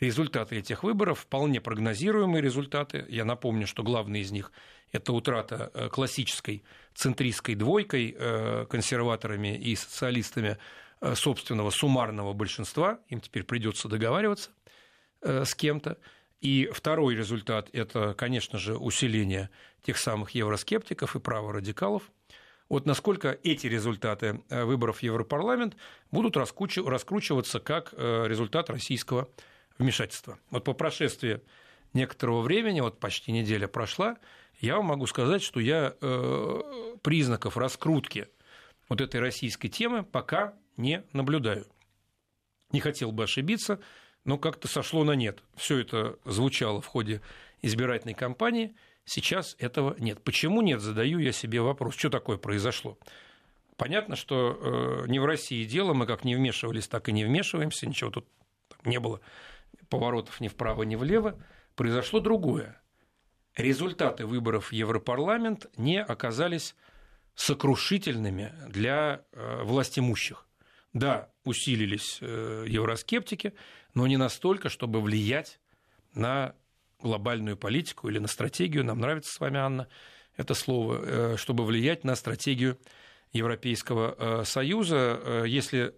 [0.02, 3.06] результаты этих выборов, вполне прогнозируемые результаты.
[3.08, 4.52] Я напомню, что главный из них–
[4.92, 10.58] это утрата э, классической центристской двойкой, э, консерваторами и социалистами
[11.00, 12.98] э, собственного суммарного большинства.
[13.08, 14.50] Им теперь придется договариваться
[15.22, 15.98] с кем-то.
[16.40, 19.50] И второй результат– это, конечно же, усиление
[19.82, 22.02] тех самых евроскептиков и праворадикалов.
[22.68, 25.76] Вот насколько эти результаты выборов в Европарламент
[26.10, 29.28] будут раскручиваться как результат российского
[29.78, 30.38] вмешательства.
[30.50, 31.40] Вот по прошествии
[31.92, 34.16] некоторого времени, вот почти неделя прошла,
[34.60, 36.60] я вам могу сказать, что я э,
[37.02, 38.28] признаков раскрутки
[38.88, 41.66] вот этой российской темы пока не наблюдаю.
[42.70, 43.80] Не хотел бы ошибиться,
[44.24, 45.42] но как-то сошло на нет.
[45.56, 47.20] Все это звучало в ходе
[47.60, 50.22] избирательной кампании, сейчас этого нет.
[50.22, 52.98] Почему нет, задаю я себе вопрос, что такое произошло.
[53.76, 54.58] Понятно, что
[55.04, 58.26] э, не в России дело, мы как не вмешивались, так и не вмешиваемся, ничего тут
[58.84, 59.20] не было
[59.88, 61.38] поворотов ни вправо, ни влево,
[61.74, 62.80] произошло другое.
[63.56, 66.74] Результаты выборов в Европарламент не оказались
[67.34, 70.46] сокрушительными для э, властимущих.
[70.92, 73.54] Да, усилились э, евроскептики,
[73.94, 75.60] но не настолько, чтобы влиять
[76.14, 76.54] на
[77.00, 78.84] глобальную политику или на стратегию.
[78.84, 79.88] Нам нравится с вами, Анна,
[80.36, 82.78] это слово, э, чтобы влиять на стратегию
[83.32, 85.44] Европейского Союза.
[85.46, 85.94] Если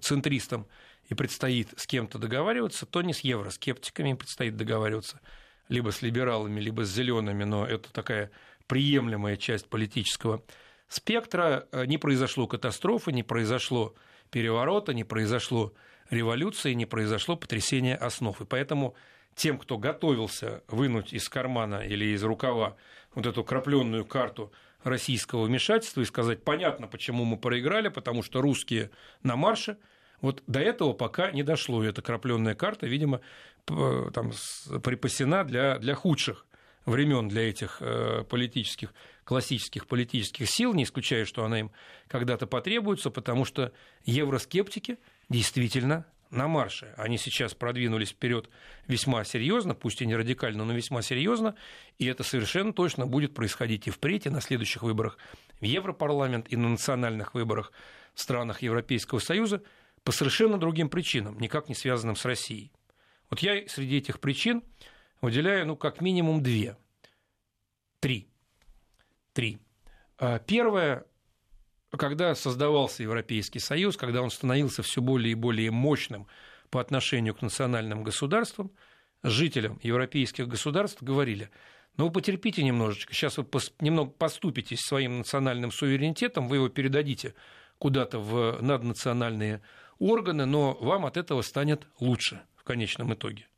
[0.00, 0.66] центристам
[1.08, 5.20] и предстоит с кем-то договариваться, то не с евроскептиками предстоит договариваться,
[5.68, 8.30] либо с либералами, либо с зелеными, но это такая
[8.66, 10.42] приемлемая часть политического
[10.88, 11.66] спектра.
[11.72, 13.94] Э, не произошло катастрофы, не произошло
[14.30, 15.72] переворота, не произошло
[16.10, 18.40] революции, не произошло потрясения основ.
[18.40, 18.94] И поэтому
[19.34, 22.76] тем, кто готовился вынуть из кармана или из рукава
[23.14, 28.90] вот эту крапленную карту российского вмешательства и сказать, понятно, почему мы проиграли, потому что русские
[29.22, 29.78] на марше–
[30.20, 31.84] вот до этого пока не дошло.
[31.84, 33.20] И эта крапленная карта, видимо,
[33.66, 34.32] там
[34.82, 36.46] припасена для, для худших
[36.86, 41.72] времен для этих э, политических, классических политических сил, не исключая, что она им
[42.06, 43.72] когда-то потребуется, потому что
[44.04, 44.98] евроскептики
[45.28, 46.94] действительно на марше.
[46.96, 48.48] Они сейчас продвинулись вперед
[48.86, 51.56] весьма серьезно, пусть и не радикально, но весьма серьезно,
[51.98, 55.18] и это совершенно точно будет происходить и впредь, и на следующих выборах
[55.60, 57.72] в Европарламент, и на национальных выборах
[58.14, 59.60] в странах Европейского Союза–
[60.06, 62.70] по совершенно другим причинам, никак не связанным с Россией.
[63.28, 64.62] Вот я среди этих причин
[65.20, 66.76] выделяю, ну, как минимум две.
[67.98, 68.28] Три.
[69.32, 69.58] Три.
[70.16, 71.06] А, первое,
[71.90, 76.28] когда создавался Европейский Союз, когда он становился все более и более мощным
[76.70, 78.70] по отношению к национальным государствам,
[79.24, 81.50] жителям европейских государств говорили,
[81.96, 83.46] ну вы потерпите немножечко, сейчас вы
[83.80, 87.34] немного поступитесь своим национальным суверенитетом, вы его передадите
[87.78, 89.62] куда-то в наднациональные
[89.98, 93.48] органы, но вам от этого станет лучше в конечном итоге.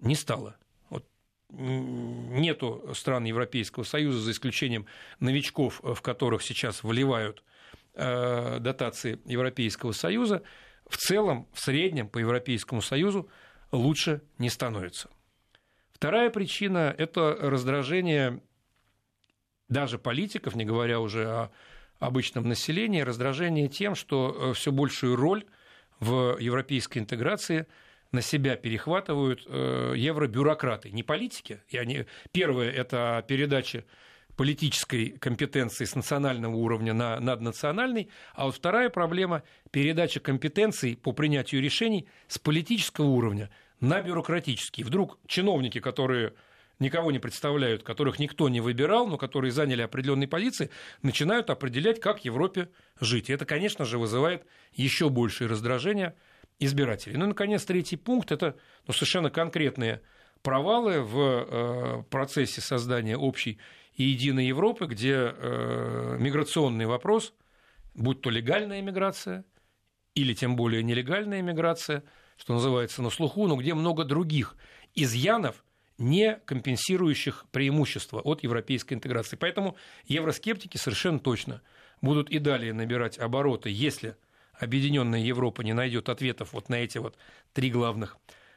[0.00, 0.56] Не стало.
[0.90, 1.06] Вот
[1.50, 4.86] нету стран Европейского Союза, за исключением
[5.20, 7.42] новичков, в которых сейчас вливают
[7.94, 10.42] э, дотации Европейского Союза,
[10.86, 13.28] в целом, в среднем по Европейскому Союзу
[13.72, 15.08] лучше не становится.
[15.92, 18.42] Вторая причина– это раздражение
[19.68, 21.50] даже политиков, не говоря уже о
[22.06, 25.44] обычном населении, раздражение тем, что э, все большую роль
[26.00, 27.66] в европейской интеграции
[28.12, 31.62] на себя перехватывают э, евробюрократы, не политики.
[31.68, 33.84] И они, первое– это передача
[34.36, 41.62] политической компетенции с национального уровня на наднациональный, а вот вторая проблема– передача компетенций по принятию
[41.62, 44.82] решений с политического уровня на бюрократический.
[44.82, 46.34] Вдруг чиновники, которые
[46.78, 50.70] никого не представляют, которых никто не выбирал, но которые заняли определенные позиции,
[51.02, 52.68] начинают определять, как Европе
[53.00, 53.30] жить.
[53.30, 56.14] И это, конечно же, вызывает еще большее раздражение
[56.58, 57.16] избирателей.
[57.16, 58.56] Ну и, наконец, третий пункт– это
[58.86, 60.02] ну, совершенно конкретные
[60.42, 63.58] провалы в э, процессе создания общей
[63.94, 67.32] и единой Европы, где э, миграционный вопрос,
[67.94, 69.44] будь то легальная миграция
[70.14, 72.04] или тем более нелегальная миграция,
[72.36, 74.56] что называется на слуху, но где много других
[74.94, 75.64] изъянов–
[75.98, 79.36] не компенсирующих преимущества от европейской интеграции.
[79.36, 79.76] Поэтому
[80.06, 81.62] евроскептики совершенно точно
[82.02, 84.16] будут и далее набирать обороты, если
[84.58, 87.16] Объединенная Европа не найдет ответов вот на эти вот
[87.52, 88.16] три главных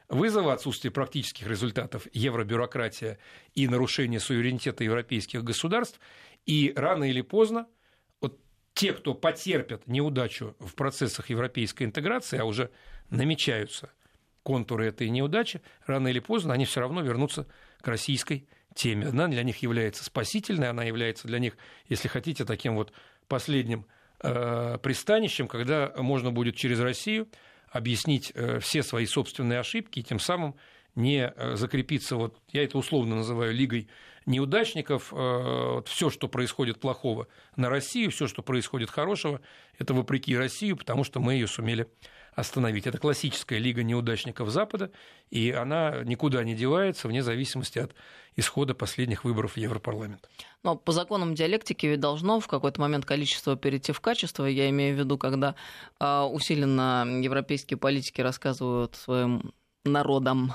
[0.10, 3.18] вызова отсутствие практических результатов, евробюрократия
[3.56, 6.00] и нарушение суверенитета европейских государств.
[6.46, 7.68] И рано или поздно
[8.22, 8.40] вот
[8.74, 12.70] те, кто потерпят неудачу в процессах европейской интеграции, а уже
[13.10, 13.92] намечаются
[14.48, 17.48] контуры этой неудачи, рано или поздно они все равно вернутся
[17.82, 19.08] к российской теме.
[19.08, 21.58] Она для них является спасительной, она является для них,
[21.90, 22.94] если хотите, таким вот
[23.28, 23.86] последним
[24.22, 27.28] э, пристанищем, когда можно будет через Россию
[27.70, 30.56] объяснить все свои собственные ошибки и тем самым
[30.96, 33.90] не закрепиться, вот я это условно называю лигой
[34.26, 35.14] неудачников,
[35.86, 39.42] все, что происходит плохого на Россию, все, что происходит хорошего,
[39.78, 41.88] это вопреки России, потому что мы ее сумели
[42.38, 42.86] остановить.
[42.86, 44.92] Это классическая лига неудачников Запада,
[45.32, 47.96] и она никуда не девается вне зависимости от
[48.36, 50.30] исхода последних выборов в Европарламент.
[50.62, 54.46] Но по законам диалектики ведь должно в какой-то момент количество перейти в качество.
[54.46, 55.56] Я имею в виду, когда
[56.00, 59.52] э, усиленно европейские политики рассказывают своим
[59.84, 60.54] народам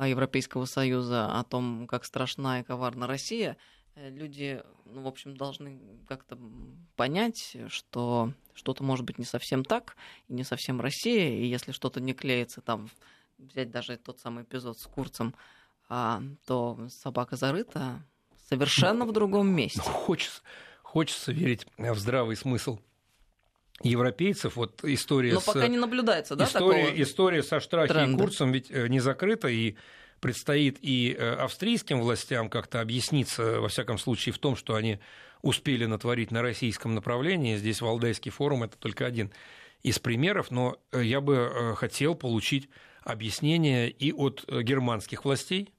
[0.00, 3.56] Европейского Союза о том, как страшна и коварна Россия,
[3.96, 6.38] люди, ну, в общем, должны как-то
[6.96, 9.96] понять, что что-то может быть не совсем так,
[10.28, 12.88] и не совсем Россия, и если что-то не клеится, там,
[13.38, 15.34] взять даже тот самый эпизод с Курцем,
[15.88, 18.02] а, то собака зарыта
[18.48, 19.82] совершенно в другом месте.
[19.84, 20.42] Ну, хочется,
[20.82, 22.78] хочется верить в здравый смысл
[23.82, 24.56] европейцев.
[24.56, 25.44] Вот история Но с...
[25.44, 28.16] пока не наблюдается, да, история, такого история со Штрахи тренда.
[28.16, 29.76] и Курцем ведь э, не закрыта, и
[30.26, 34.98] предстоит и э, австрийским властям как-то объясниться, во всяком случае, в том, что они
[35.40, 37.54] успели натворить на российском направлении.
[37.54, 39.30] Здесь Валдайский форум– это только один
[39.84, 42.68] из примеров, но э, я бы э, хотел получить
[43.04, 45.72] объяснение и от германских властей,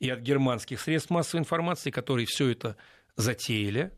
[0.00, 2.76] и от германских средств массовой информации, которые все это
[3.14, 3.92] затеяли.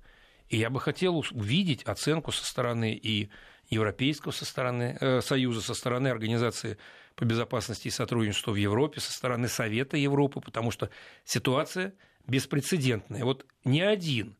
[0.50, 3.30] И я бы хотел увидеть оценку со стороны и
[3.70, 6.76] Европейского со стороны, э, Союза, со стороны Организации
[7.16, 10.90] по безопасности и сотрудничеству в Европе, со стороны Совета Европы, потому что
[11.24, 11.94] ситуация
[12.26, 13.24] беспрецедентная.
[13.24, 14.36] Вот ни один,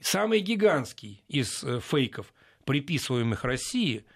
[0.00, 2.32] самый гигантский из э, фейков,
[2.64, 4.06] приписываемых России,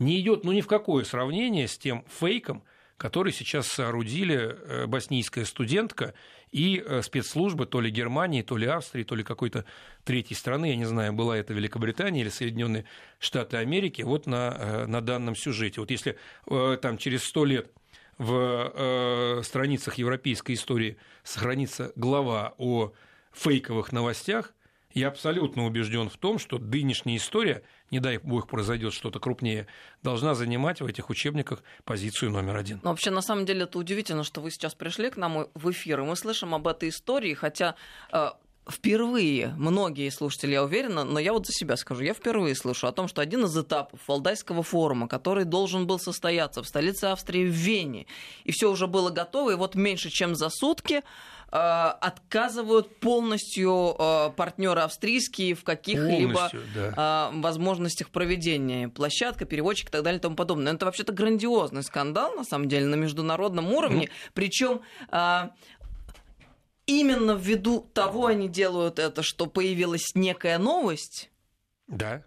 [0.00, 2.64] не идет ну, ни в какое сравнение с тем фейком,
[2.96, 6.14] который сейчас соорудили э, боснийская студентка
[6.52, 9.64] и э, спецслужбы то ли Германии, то ли Австрии, то ли какой-то
[10.04, 12.84] третьей страны, я не знаю, была это Великобритания или Соединенные
[13.18, 15.80] Штаты Америки, вот на, э, на данном сюжете.
[15.80, 17.70] Вот если там через сто лет
[18.16, 22.92] в страницах европейской истории сохранится глава о
[23.32, 24.54] фейковых новостях,
[24.94, 29.66] я абсолютно убежден в том, что нынешняя история, не дай бог произойдет что-то крупнее,
[30.02, 32.80] должна занимать в этих учебниках позицию номер один.
[32.82, 36.00] Но вообще, на самом деле, это удивительно, что вы сейчас пришли к нам в эфир,
[36.00, 37.74] и мы слышим об этой истории, хотя
[38.12, 38.28] э,
[38.68, 42.92] впервые, многие слушатели, я уверена, но я вот за себя скажу, я впервые слышу о
[42.92, 47.52] том, что один из этапов Валдайского форума, который должен был состояться в столице Австрии в
[47.52, 48.06] Вене,
[48.44, 51.02] и все уже было готово, и вот меньше чем за сутки
[51.56, 57.30] отказывают полностью э, партнеры австрийские в каких-либо да.
[57.32, 58.88] Э, возможностях проведения.
[58.88, 60.72] Площадка, переводчик и так далее и тому подобное.
[60.72, 64.06] Но это вообще-то грандиозный скандал, на самом деле, на международном уровне.
[64.06, 64.10] Mm.
[64.34, 64.80] Причем
[66.86, 71.30] именно ввиду того они делают это, что появилась некая новость.
[71.86, 72.24] Да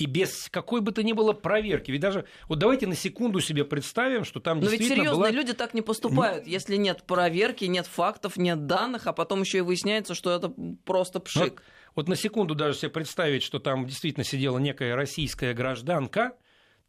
[0.00, 1.90] и без какой бы то ни было проверки.
[1.90, 5.30] Ведь даже, вот давайте на секунду себе представим, что там Но действительно ведь серьезные была...
[5.30, 9.60] люди так не поступают, если нет проверки, нет фактов, нет данных, а потом еще и
[9.60, 10.52] выясняется, что это
[10.86, 11.42] просто пшик.
[11.42, 11.62] Вот,
[11.96, 16.32] вот на секунду даже себе представить, что там действительно сидела некая российская гражданка,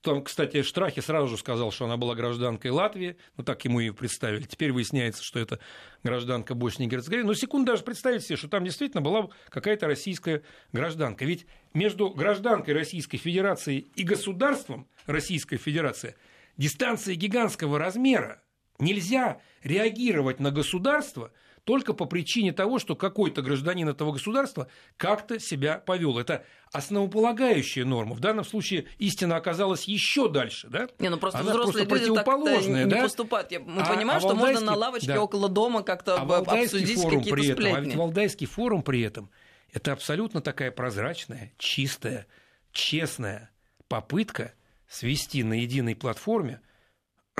[0.01, 3.91] там, кстати, Штрахи сразу же сказал, что она была гражданкой Латвии, ну так ему и
[3.91, 4.43] представили.
[4.43, 5.59] Теперь выясняется, что это
[6.03, 7.27] гражданка Боснии и Герцеговины.
[7.27, 10.41] Но секунду даже представить себе, что там действительно была какая-то российская
[10.73, 11.25] гражданка.
[11.25, 16.15] Ведь между гражданкой Российской Федерации и государством Российской Федерации
[16.57, 18.41] дистанция гигантского размера.
[18.79, 21.31] Нельзя реагировать на государство–
[21.63, 26.17] только по причине того, что какой-то гражданин этого государства как-то себя повел.
[26.17, 28.15] Это основополагающая норма.
[28.15, 30.87] В данном случае истина оказалась еще дальше, да?
[30.99, 32.97] Не, ну просто Она взрослые просто люди так да?
[32.97, 33.51] не поступают.
[33.51, 35.21] Мы а, понимаем, а что можно на лавочке да.
[35.21, 39.29] около дома как-то а обсудить какие-то при этом, А ведь Валдайский форум при этом
[39.71, 42.27] это абсолютно такая прозрачная, чистая,
[42.71, 43.51] честная
[43.87, 44.53] попытка
[44.87, 46.61] свести на единой платформе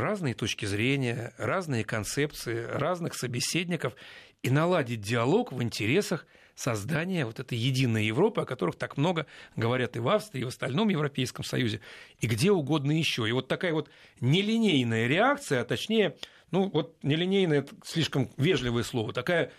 [0.01, 3.95] разные точки зрения, разные концепции, разных собеседников
[4.43, 9.95] и наладить диалог в интересах создания вот этой единой Европы, о которых так много говорят
[9.95, 11.79] и в Австрии, и в остальном Европейском Союзе,
[12.19, 13.27] и где угодно еще.
[13.27, 16.17] И вот такая вот нелинейная реакция, а точнее,
[16.51, 19.51] ну вот нелинейное– это слишком вежливое слово, такая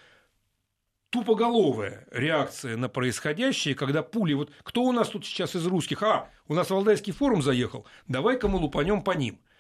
[1.11, 6.31] тупоголовая реакция на происходящее, когда пули, вот кто у нас тут сейчас из русских, а,
[6.48, 9.40] у нас Валдайский форум заехал, давай-ка мы лупанем по ним–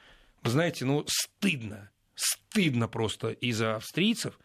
[0.44, 4.38] знаете, ну, стыдно, стыдно просто из-за австрийцев,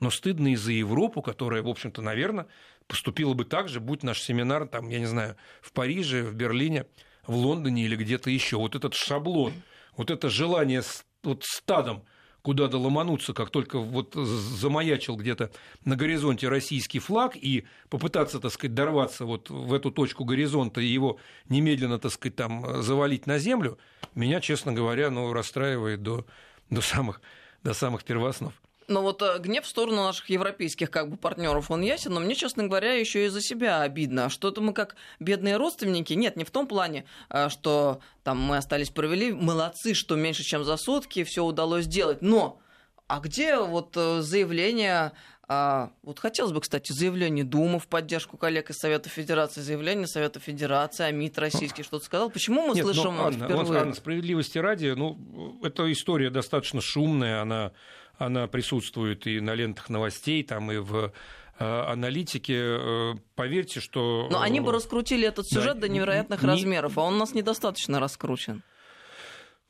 [0.00, 2.46] но стыдно и за Европу, которая, в общем-то, наверное,
[2.86, 6.86] поступила бы так же, будь наш семинар, там, я не знаю, в Париже, в Берлине,
[7.26, 8.56] в Лондоне или где-то еще.
[8.56, 9.52] Вот этот шаблон,
[9.96, 10.82] вот это желание
[11.22, 12.04] вот стадом
[12.44, 15.50] куда-то ломануться, как только вот замаячил где-то
[15.86, 20.86] на горизонте российский флаг, и попытаться, так сказать, дорваться вот в эту точку горизонта и
[20.86, 21.18] его
[21.48, 23.78] немедленно, так сказать, там завалить на землю,
[24.14, 26.26] меня, честно говоря, ну, расстраивает до,
[26.68, 27.22] до, самых,
[27.62, 28.52] до самых первооснов.
[28.88, 32.34] Но вот э, гнев в сторону наших европейских как бы партнеров, он ясен, но мне,
[32.34, 34.28] честно говоря, еще и за себя обидно.
[34.28, 38.90] Что-то мы как бедные родственники, нет, не в том плане, э, что там мы остались
[38.90, 42.22] провели, молодцы, что меньше, чем за сутки, все удалось сделать.
[42.22, 42.60] Но
[43.06, 45.12] а где вот э, заявление
[45.46, 50.40] а, вот хотелось бы, кстати, заявление Думы в поддержку коллег из Совета Федерации, заявление Совета
[50.40, 52.30] Федерации, а МИД российский что-то сказал.
[52.30, 53.82] Почему мы Нет, слышим ну, Анна, впервые?
[53.82, 57.72] Анна, справедливости ради, ну, эта история достаточно шумная, она
[58.18, 61.12] она присутствует и на лентах новостей, там и в
[61.58, 64.28] э, аналитике, э, поверьте, что...
[64.30, 66.48] Но они бы э, раскрутили этот сюжет да, до невероятных не...
[66.48, 68.62] размеров, а он у нас недостаточно раскручен.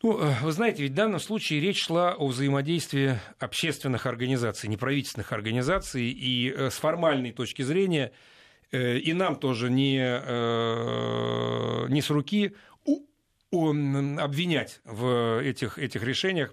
[0.03, 6.11] Ну, вы знаете, ведь в данном случае речь шла о взаимодействии общественных организаций, неправительственных организаций,
[6.11, 8.13] и с формальной точки зрения
[8.71, 9.97] и нам тоже не,
[11.89, 12.55] не с руки
[13.51, 16.53] обвинять в этих, этих решениях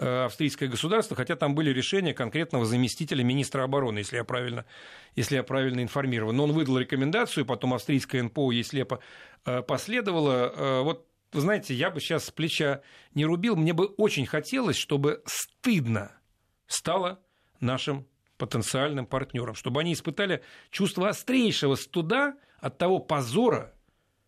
[0.00, 4.64] австрийское государство, хотя там были решения конкретного заместителя министра обороны, если я правильно,
[5.14, 6.36] если я правильно информирован.
[6.36, 9.00] Но он выдал рекомендацию, потом австрийская НПО ей слепо
[9.44, 10.52] э, последовала.
[10.54, 12.82] Э, вот вы знаете, я бы сейчас с плеча
[13.14, 16.12] не рубил, мне бы очень хотелось, чтобы стыдно
[16.66, 17.20] стало
[17.60, 23.74] нашим потенциальным партнерам, чтобы они испытали чувство острейшего студа от того позора,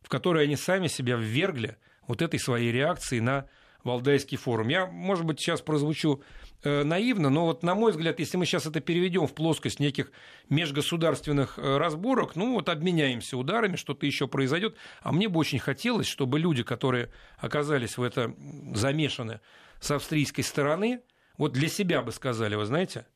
[0.03, 3.49] в который они сами себя ввергли вот этой своей реакции на
[3.85, 4.69] Валдайский форум.
[4.69, 6.23] Я, может быть, сейчас прозвучу
[6.63, 10.13] э, наивно, но вот на мой взгляд, если мы сейчас это переведем в плоскость неких
[10.49, 14.77] межгосударственных э, разборок, ну вот обменяемся ударами, что-то еще произойдет.
[15.03, 18.35] А мне бы очень хотелось, чтобы люди, которые оказались в это
[18.75, 19.41] замешаны
[19.81, 21.01] с австрийской стороны,
[21.39, 23.07] вот для себя бы сказали, вы знаете,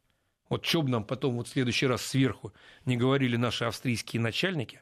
[0.49, 2.53] вот что бы нам потом вот в следующий раз сверху
[2.85, 4.81] не говорили наши австрийские начальники,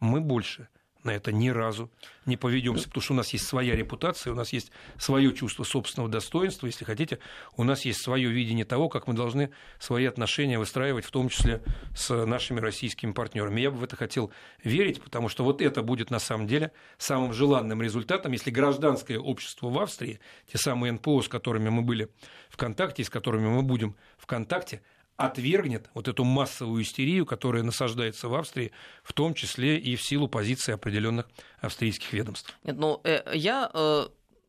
[0.00, 0.68] мы больше
[1.06, 1.90] на это ни разу
[2.26, 6.10] не поведемся, потому что у нас есть своя репутация, у нас есть свое чувство собственного
[6.10, 7.18] достоинства, если хотите,
[7.56, 11.62] у нас есть свое видение того, как мы должны свои отношения выстраивать, в том числе
[11.94, 13.60] с нашими российскими партнерами.
[13.60, 14.32] Я бы в это хотел
[14.62, 19.70] верить, потому что вот это будет на самом деле самым желанным результатом, если гражданское общество
[19.70, 20.20] в Австрии,
[20.52, 22.08] те самые НПО, с которыми мы были
[22.48, 24.82] в контакте, с которыми мы будем в контакте,
[25.16, 30.28] отвергнет вот эту массовую истерию, которая насаждается в Австрии, в том числе и в силу
[30.28, 31.26] позиции определенных
[31.60, 32.56] австрийских ведомств.
[32.64, 34.06] Нет, ну, э, я э,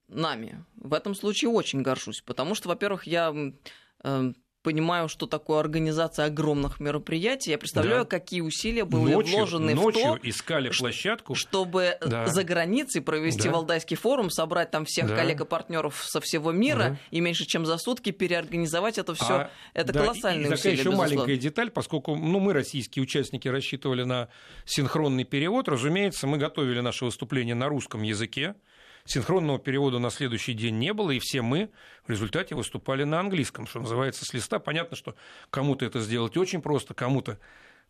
[0.08, 3.34] нами в этом случае очень горжусь, потому что, во-первых, я
[4.04, 4.34] э,
[4.68, 7.52] понимаю, что такое организация огромных мероприятий.
[7.52, 8.10] Я представляю, да.
[8.10, 12.28] какие усилия были ночью, вложены ночью в то, искали площадку, чтобы да.
[12.28, 13.52] за границей провести да.
[13.52, 15.16] Валдайский форум, собрать там всех да.
[15.16, 16.98] коллег и партнеров со всего мира да.
[17.12, 19.34] и меньше чем за сутки переорганизовать это все.
[19.34, 20.76] А, это да, колоссальные и, и усилия.
[20.76, 24.28] Такая еще маленькая деталь, поскольку ну, мы, российские участники, рассчитывали на
[24.66, 25.70] синхронный перевод.
[25.70, 28.56] Разумеется, мы готовили наше выступление на русском языке.
[29.10, 31.70] Синхронного перевода на следующий день не было, и все мы
[32.06, 34.60] в результате выступали на английском, что называется, с листа.
[34.60, 35.16] Понятно, что
[35.50, 37.40] кому-то это сделать очень просто, кому-то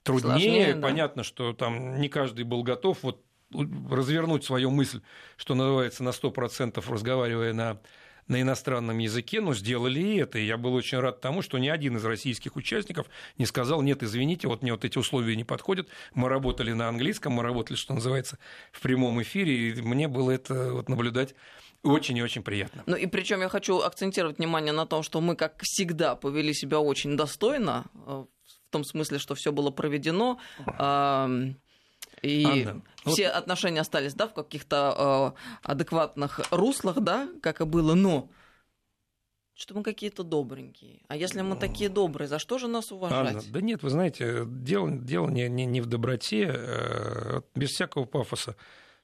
[0.03, 0.31] труднее.
[0.31, 0.81] Сложнее, да.
[0.81, 5.01] Понятно, что там не каждый был готов вот развернуть свою мысль,
[5.37, 7.79] что называется, на 100% разговаривая на
[8.27, 10.39] на иностранном языке, но сделали и это.
[10.39, 13.07] И я был очень рад тому, что ни один из российских участников
[13.37, 17.33] не сказал, нет, извините, вот мне вот эти условия не подходят, мы работали на английском,
[17.33, 18.37] мы работали, что называется,
[18.71, 21.35] в прямом эфире, и мне было это вот наблюдать
[21.83, 22.83] очень и очень приятно.
[22.85, 26.79] Ну и причем я хочу акцентировать внимание на том, что мы, как всегда, повели себя
[26.79, 28.25] очень достойно, э,
[28.67, 30.39] в том смысле, что все было проведено.
[32.21, 33.35] И Анна, все вот...
[33.35, 38.29] отношения остались, да, в каких-то э, адекватных руслах, да, как и было, но
[39.53, 41.01] что мы какие-то добренькие.
[41.07, 43.29] А если мы такие добрые, за что же нас уважать?
[43.29, 48.05] Анна, да нет, вы знаете, дело, дело не, не, не в доброте, э, без всякого
[48.05, 48.55] пафоса.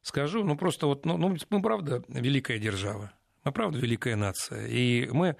[0.01, 3.11] Скажу, ну просто вот, ну, ну мы правда великая держава,
[3.43, 5.37] мы правда великая нация, и мы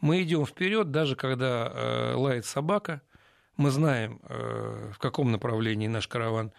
[0.00, 3.02] мы идем вперед, даже когда э, лает собака,
[3.56, 6.52] мы знаем, э, в каком направлении наш караван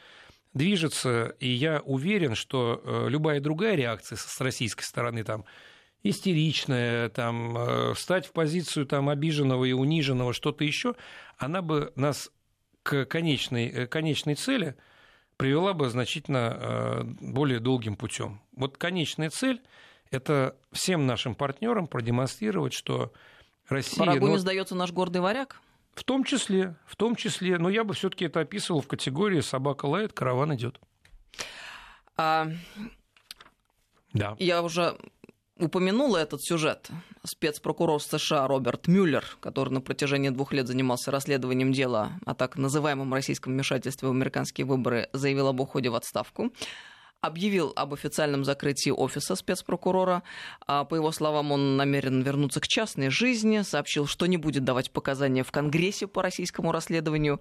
[0.57, 5.45] движется, и я уверен, что э, любая другая реакция с российской стороны, там,
[6.03, 10.95] истеричная, там, э, встать в позицию там, обиженного и униженного, что-то еще,
[11.37, 12.31] она бы нас
[12.83, 14.75] к конечной, э, конечной цели
[15.37, 18.41] привела бы значительно более долгим путем.
[18.53, 19.61] Вот конечная цель–
[20.09, 23.13] это всем нашим партнерам продемонстрировать, что
[23.69, 24.03] Россия...
[24.03, 25.61] Врагу ну, не сдается наш гордый варяг?
[25.97, 29.87] В том числе, в том числе, но я бы все-таки это описывал в категории собака
[29.87, 30.79] лает, караван идет.
[32.15, 32.51] А...
[34.13, 34.35] Да.
[34.37, 34.95] Я уже
[35.57, 36.91] упомянула этот сюжет.
[37.25, 43.11] Спецпрокурор США Роберт Мюллер, который на протяжении двух лет занимался расследованием дела о так называемом
[43.11, 46.53] российском вмешательстве в американские выборы, заявил об уходе в отставку
[47.21, 50.23] объявил об официальном закрытии офиса спецпрокурора.
[50.65, 54.91] А, по его словам, он намерен вернуться к частной жизни, сообщил, что не будет давать
[54.91, 57.39] показания в Конгрессе по российскому расследованию.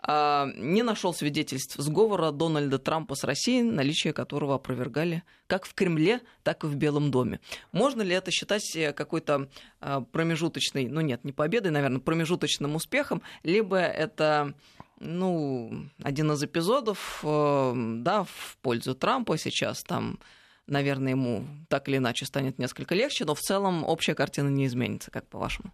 [0.00, 6.20] А, не нашел свидетельств сговора Дональда Трампа с Россией, наличие которого опровергали как в Кремле,
[6.44, 7.38] так и в Белом доме.
[7.72, 9.50] Можно ли это считать э, какой-то
[9.80, 14.54] а, промежуточной, ну нет, не победой, наверное, промежуточным успехом, либо это
[15.02, 20.18] ну, один из эпизодов, э, да, в пользу Трампа сейчас там,
[20.66, 25.10] наверное, ему так или иначе станет несколько легче, но в целом общая картина не изменится,
[25.10, 25.72] как по-вашему?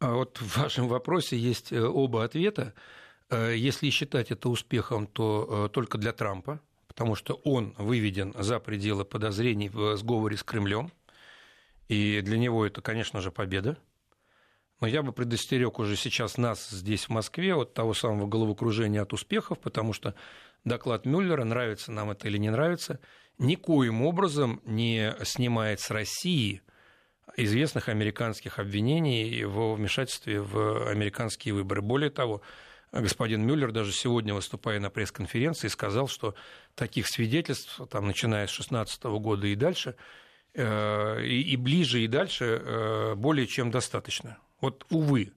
[0.00, 2.74] А вот в вашем вопросе есть э, оба ответа.
[3.30, 9.04] Э, если считать это успехом, то только для Трампа, потому что он выведен за пределы
[9.04, 10.90] подозрений в сговоре с Кремлем,
[11.88, 13.76] и для него это, конечно же, победа.
[14.80, 19.12] Но я бы предостерег уже сейчас нас здесь, в Москве, от того самого головокружения от
[19.12, 20.14] успехов, потому что
[20.64, 22.98] доклад Мюллера, нравится нам это или не нравится,
[23.38, 26.62] никоим образом не снимает с России
[27.36, 31.82] известных американских обвинений в вмешательстве в американские выборы.
[31.82, 32.42] Более того,
[32.92, 36.34] господин Мюллер даже сегодня, выступая на пресс-конференции, сказал, что
[36.74, 39.96] таких свидетельств, там, начиная с 2016 года и дальше,
[40.54, 44.38] э, и ближе, и дальше э, более чем достаточно.
[44.64, 45.34] Вот, увы,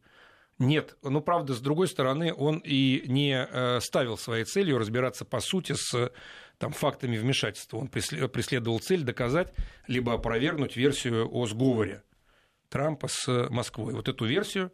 [0.58, 0.96] нет.
[1.04, 5.74] Ну, правда, с другой стороны, он и не э, ставил своей целью разбираться по сути
[5.74, 6.14] с
[6.58, 7.76] там, фактами вмешательства.
[7.76, 9.54] Он преследовал цель доказать
[9.86, 12.04] либо опровергнуть версию о сговоре
[12.70, 13.94] Трампа с Москвой.
[13.96, 14.72] Вот эту версию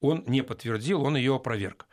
[0.00, 1.86] он не подтвердил, он ее опроверг.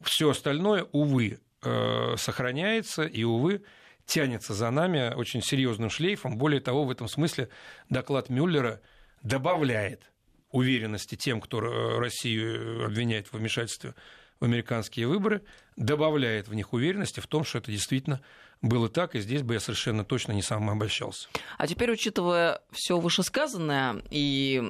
[0.00, 3.64] Все остальное, увы, э, сохраняется и, увы,
[4.06, 6.38] тянется за нами очень серьезным шлейфом.
[6.38, 7.48] Более того, в этом смысле
[7.90, 8.80] доклад Мюллера
[9.24, 10.12] добавляет
[10.50, 13.94] уверенности тем, кто Россию обвиняет в вмешательстве
[14.40, 15.42] в американские выборы,
[15.76, 18.20] добавляет в них уверенности в том, что это действительно
[18.62, 21.28] было так, и здесь бы я совершенно точно не сам обольщался.
[21.58, 24.62] А теперь, учитывая все вышесказанное и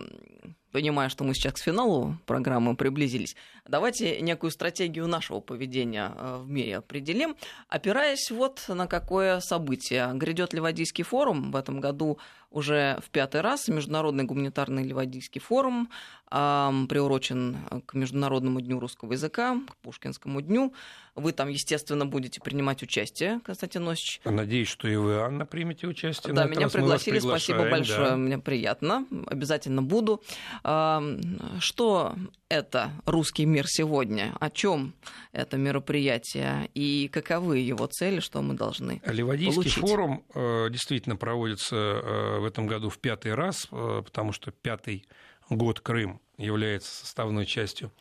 [0.73, 3.35] понимая, что мы сейчас к финалу программы приблизились,
[3.67, 7.37] давайте некую стратегию нашего поведения э, в мире определим,
[7.69, 10.11] опираясь вот на какое событие.
[10.15, 12.19] Грядет Ливадийский форум в этом году
[12.51, 13.69] уже в пятый раз.
[13.69, 15.89] Международный гуманитарный Ливадийский форум
[16.31, 20.75] приурочен к Международному дню русского языка, к Пушкинскому дню.
[21.15, 24.21] Вы там, естественно, будете принимать участие, Константин Носич.
[24.25, 26.35] Надеюсь, что и вы, Анна, примете участие.
[26.35, 28.17] Да, меня пригласили, спасибо большое, да.
[28.17, 30.23] мне приятно, обязательно буду.
[30.63, 32.15] Что
[32.49, 34.37] это «Русский мир сегодня»?
[34.39, 34.93] О чем
[35.33, 39.75] это мероприятие и каковы его цели, что мы должны Ливадийский получить?
[39.75, 45.07] форум э, действительно проводится э, в этом году в пятый раз, э, потому что пятый
[45.51, 47.93] год Крым является составной частью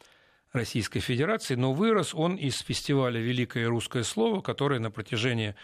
[0.53, 5.55] Российской Федерации, но вырос он из фестиваля «Великое русское слово», которое на протяжении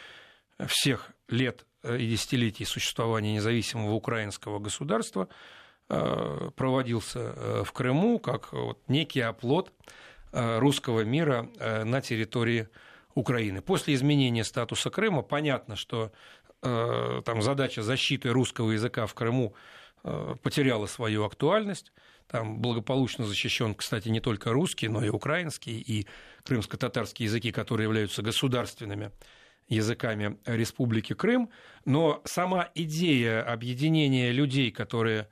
[0.67, 5.27] всех лет и десятилетий существования независимого украинского государства
[5.89, 9.73] э, проводился э, в Крыму как вот некий оплот
[10.31, 12.69] э, русского мира на территории
[13.15, 13.61] Украины.
[13.61, 16.11] После изменения статуса Крыма понятно, что
[16.63, 19.53] там задача защиты русского языка в Крыму
[20.05, 21.93] Э, потеряла свою актуальность.
[22.27, 26.07] Там благополучно защищен, кстати, не только русский, но и украинский, и
[26.43, 29.11] крымско-татарские языки, которые являются государственными
[29.69, 31.49] языками Республики Крым.
[31.85, 35.29] Но сама идея объединения людей, которые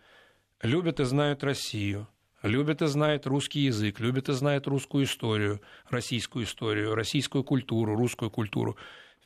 [0.62, 2.08] любят и знают Россию,
[2.42, 8.32] любят и знают русский язык, любят и знают русскую историю, российскую историю, российскую культуру, русскую
[8.32, 8.78] культуру,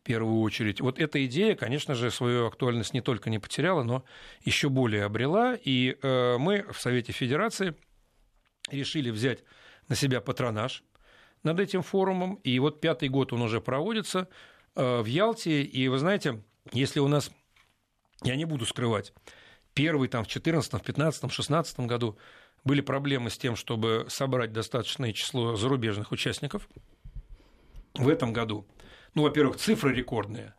[0.05, 0.79] первую очередь.
[0.79, 4.05] Вот эта идея, конечно же, свою актуальность не только не потеряла, но
[4.43, 5.55] еще более обрела.
[5.55, 7.75] И э, мы в Совете Федерации
[8.71, 9.43] решили взять
[9.89, 10.83] на себя патронаж
[11.43, 12.35] над этим форумом.
[12.35, 14.29] И вот пятый год он уже проводится
[14.75, 15.63] э, в Ялте.
[15.63, 16.41] И вы знаете,
[16.71, 17.31] если у нас,
[18.23, 19.11] я не буду скрывать,
[19.73, 22.17] первый там в 2014, в 2015, в 2016 году
[22.63, 26.69] были проблемы с тем, чтобы собрать достаточное число зарубежных участников.
[27.95, 28.67] В этом году
[29.15, 30.53] ну, во-первых, цифры рекордные.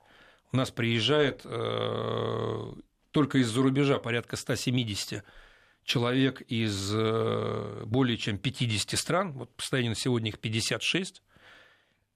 [0.52, 2.72] У нас приезжает э,
[3.11, 5.22] только из-за рубежа порядка 170
[5.84, 9.32] человек из э, более чем 50 стран.
[9.32, 11.22] Вот по состоянию на сегодня их 56.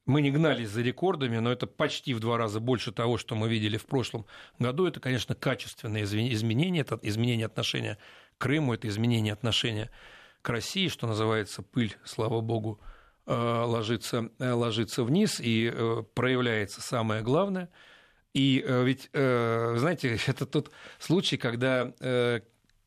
[0.06, 3.48] Мы не гнались за рекордами, но это почти в два раза больше того, что мы
[3.48, 4.26] видели в прошлом
[4.58, 4.86] году.
[4.86, 7.98] Это, конечно, качественное изменение, это изменение отношения
[8.38, 9.90] к Крыму, это изменение отношения
[10.42, 12.80] к России, что называется, пыль, слава богу,
[13.34, 17.70] ложится, э, ложится вниз, и э, проявляется самое главное
[18.32, 22.40] И э, ведь, э, знаете, это тот случай, когда э,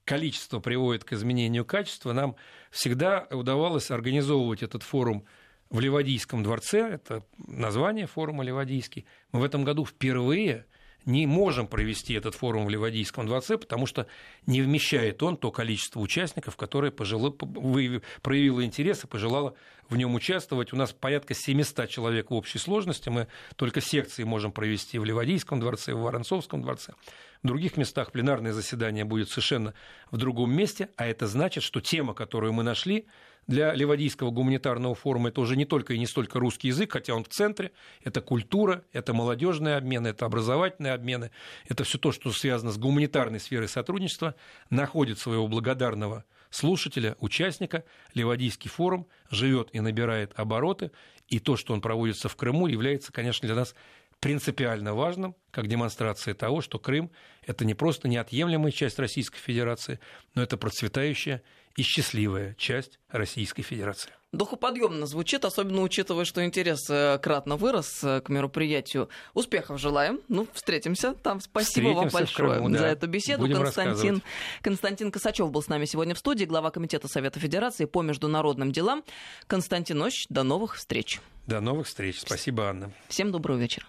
[0.06, 2.14] количество приводит к изменению качества.
[2.14, 2.36] Нам
[2.72, 5.26] всегда удавалось организовывать этот форум
[5.70, 9.06] в Ливадийском дворце, это название форума Ливадийский.
[9.32, 10.66] Мы в этом году впервые
[11.06, 14.08] не можем провести этот форум в Ливадийском дворце, потому что
[14.46, 19.56] не вмещает он то количество участников, которое пожило, проявило интерес и пожелало
[19.90, 20.74] в нем участвовать.
[20.74, 23.10] У нас порядка 700 человек в общей сложности.
[23.10, 26.94] Мы только секции можем провести в Ливадийском дворце, в Воронцовском дворце.
[27.42, 29.74] В других местах пленарное заседание будет совершенно
[30.12, 33.06] в другом месте, а это значит, что тема, которую мы нашли,
[33.48, 37.24] для Ливадийского гуманитарного форума это уже не только и не столько русский язык, хотя он
[37.24, 37.72] в центре,
[38.04, 41.32] это культура, это молодежные обмены, это образовательные обмены,
[41.68, 44.36] это все то, что связано с гуманитарной сферой сотрудничества,
[44.70, 47.84] находит своего благодарного слушателя, участника.
[48.14, 50.92] Ливадийский форум живет и набирает обороты,
[51.28, 53.76] и то, что он проводится в Крыму, является, конечно, для нас
[54.20, 57.12] принципиально важным, как демонстрация того, что Крым–
[57.46, 60.00] это не просто неотъемлемая часть Российской Федерации,
[60.34, 61.44] но это процветающая
[61.76, 64.12] и счастливая часть Российской Федерации.
[64.32, 69.08] Духоподъемно звучит, особенно учитывая, что интерес э, кратно вырос э, к мероприятию.
[69.36, 70.22] Успехов желаем.
[70.28, 71.40] Ну, встретимся там.
[71.40, 72.80] Спасибо встретимся вам большое Крыму, да.
[72.80, 73.44] за эту беседу.
[73.44, 74.24] Будем Константин,
[74.64, 79.04] Константин Косачев был с нами сегодня в студии, глава Комитета Совета Федерации по международным делам.
[79.46, 81.22] Константин Ощ, до новых встреч.
[81.46, 82.20] До новых встреч.
[82.20, 82.92] Спасибо, Анна.
[83.10, 83.86] Всем доброго вечера.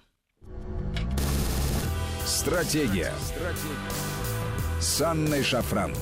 [2.26, 3.14] Стратегия.
[3.22, 4.80] Стратегия.
[4.80, 5.94] С Анной Шафран.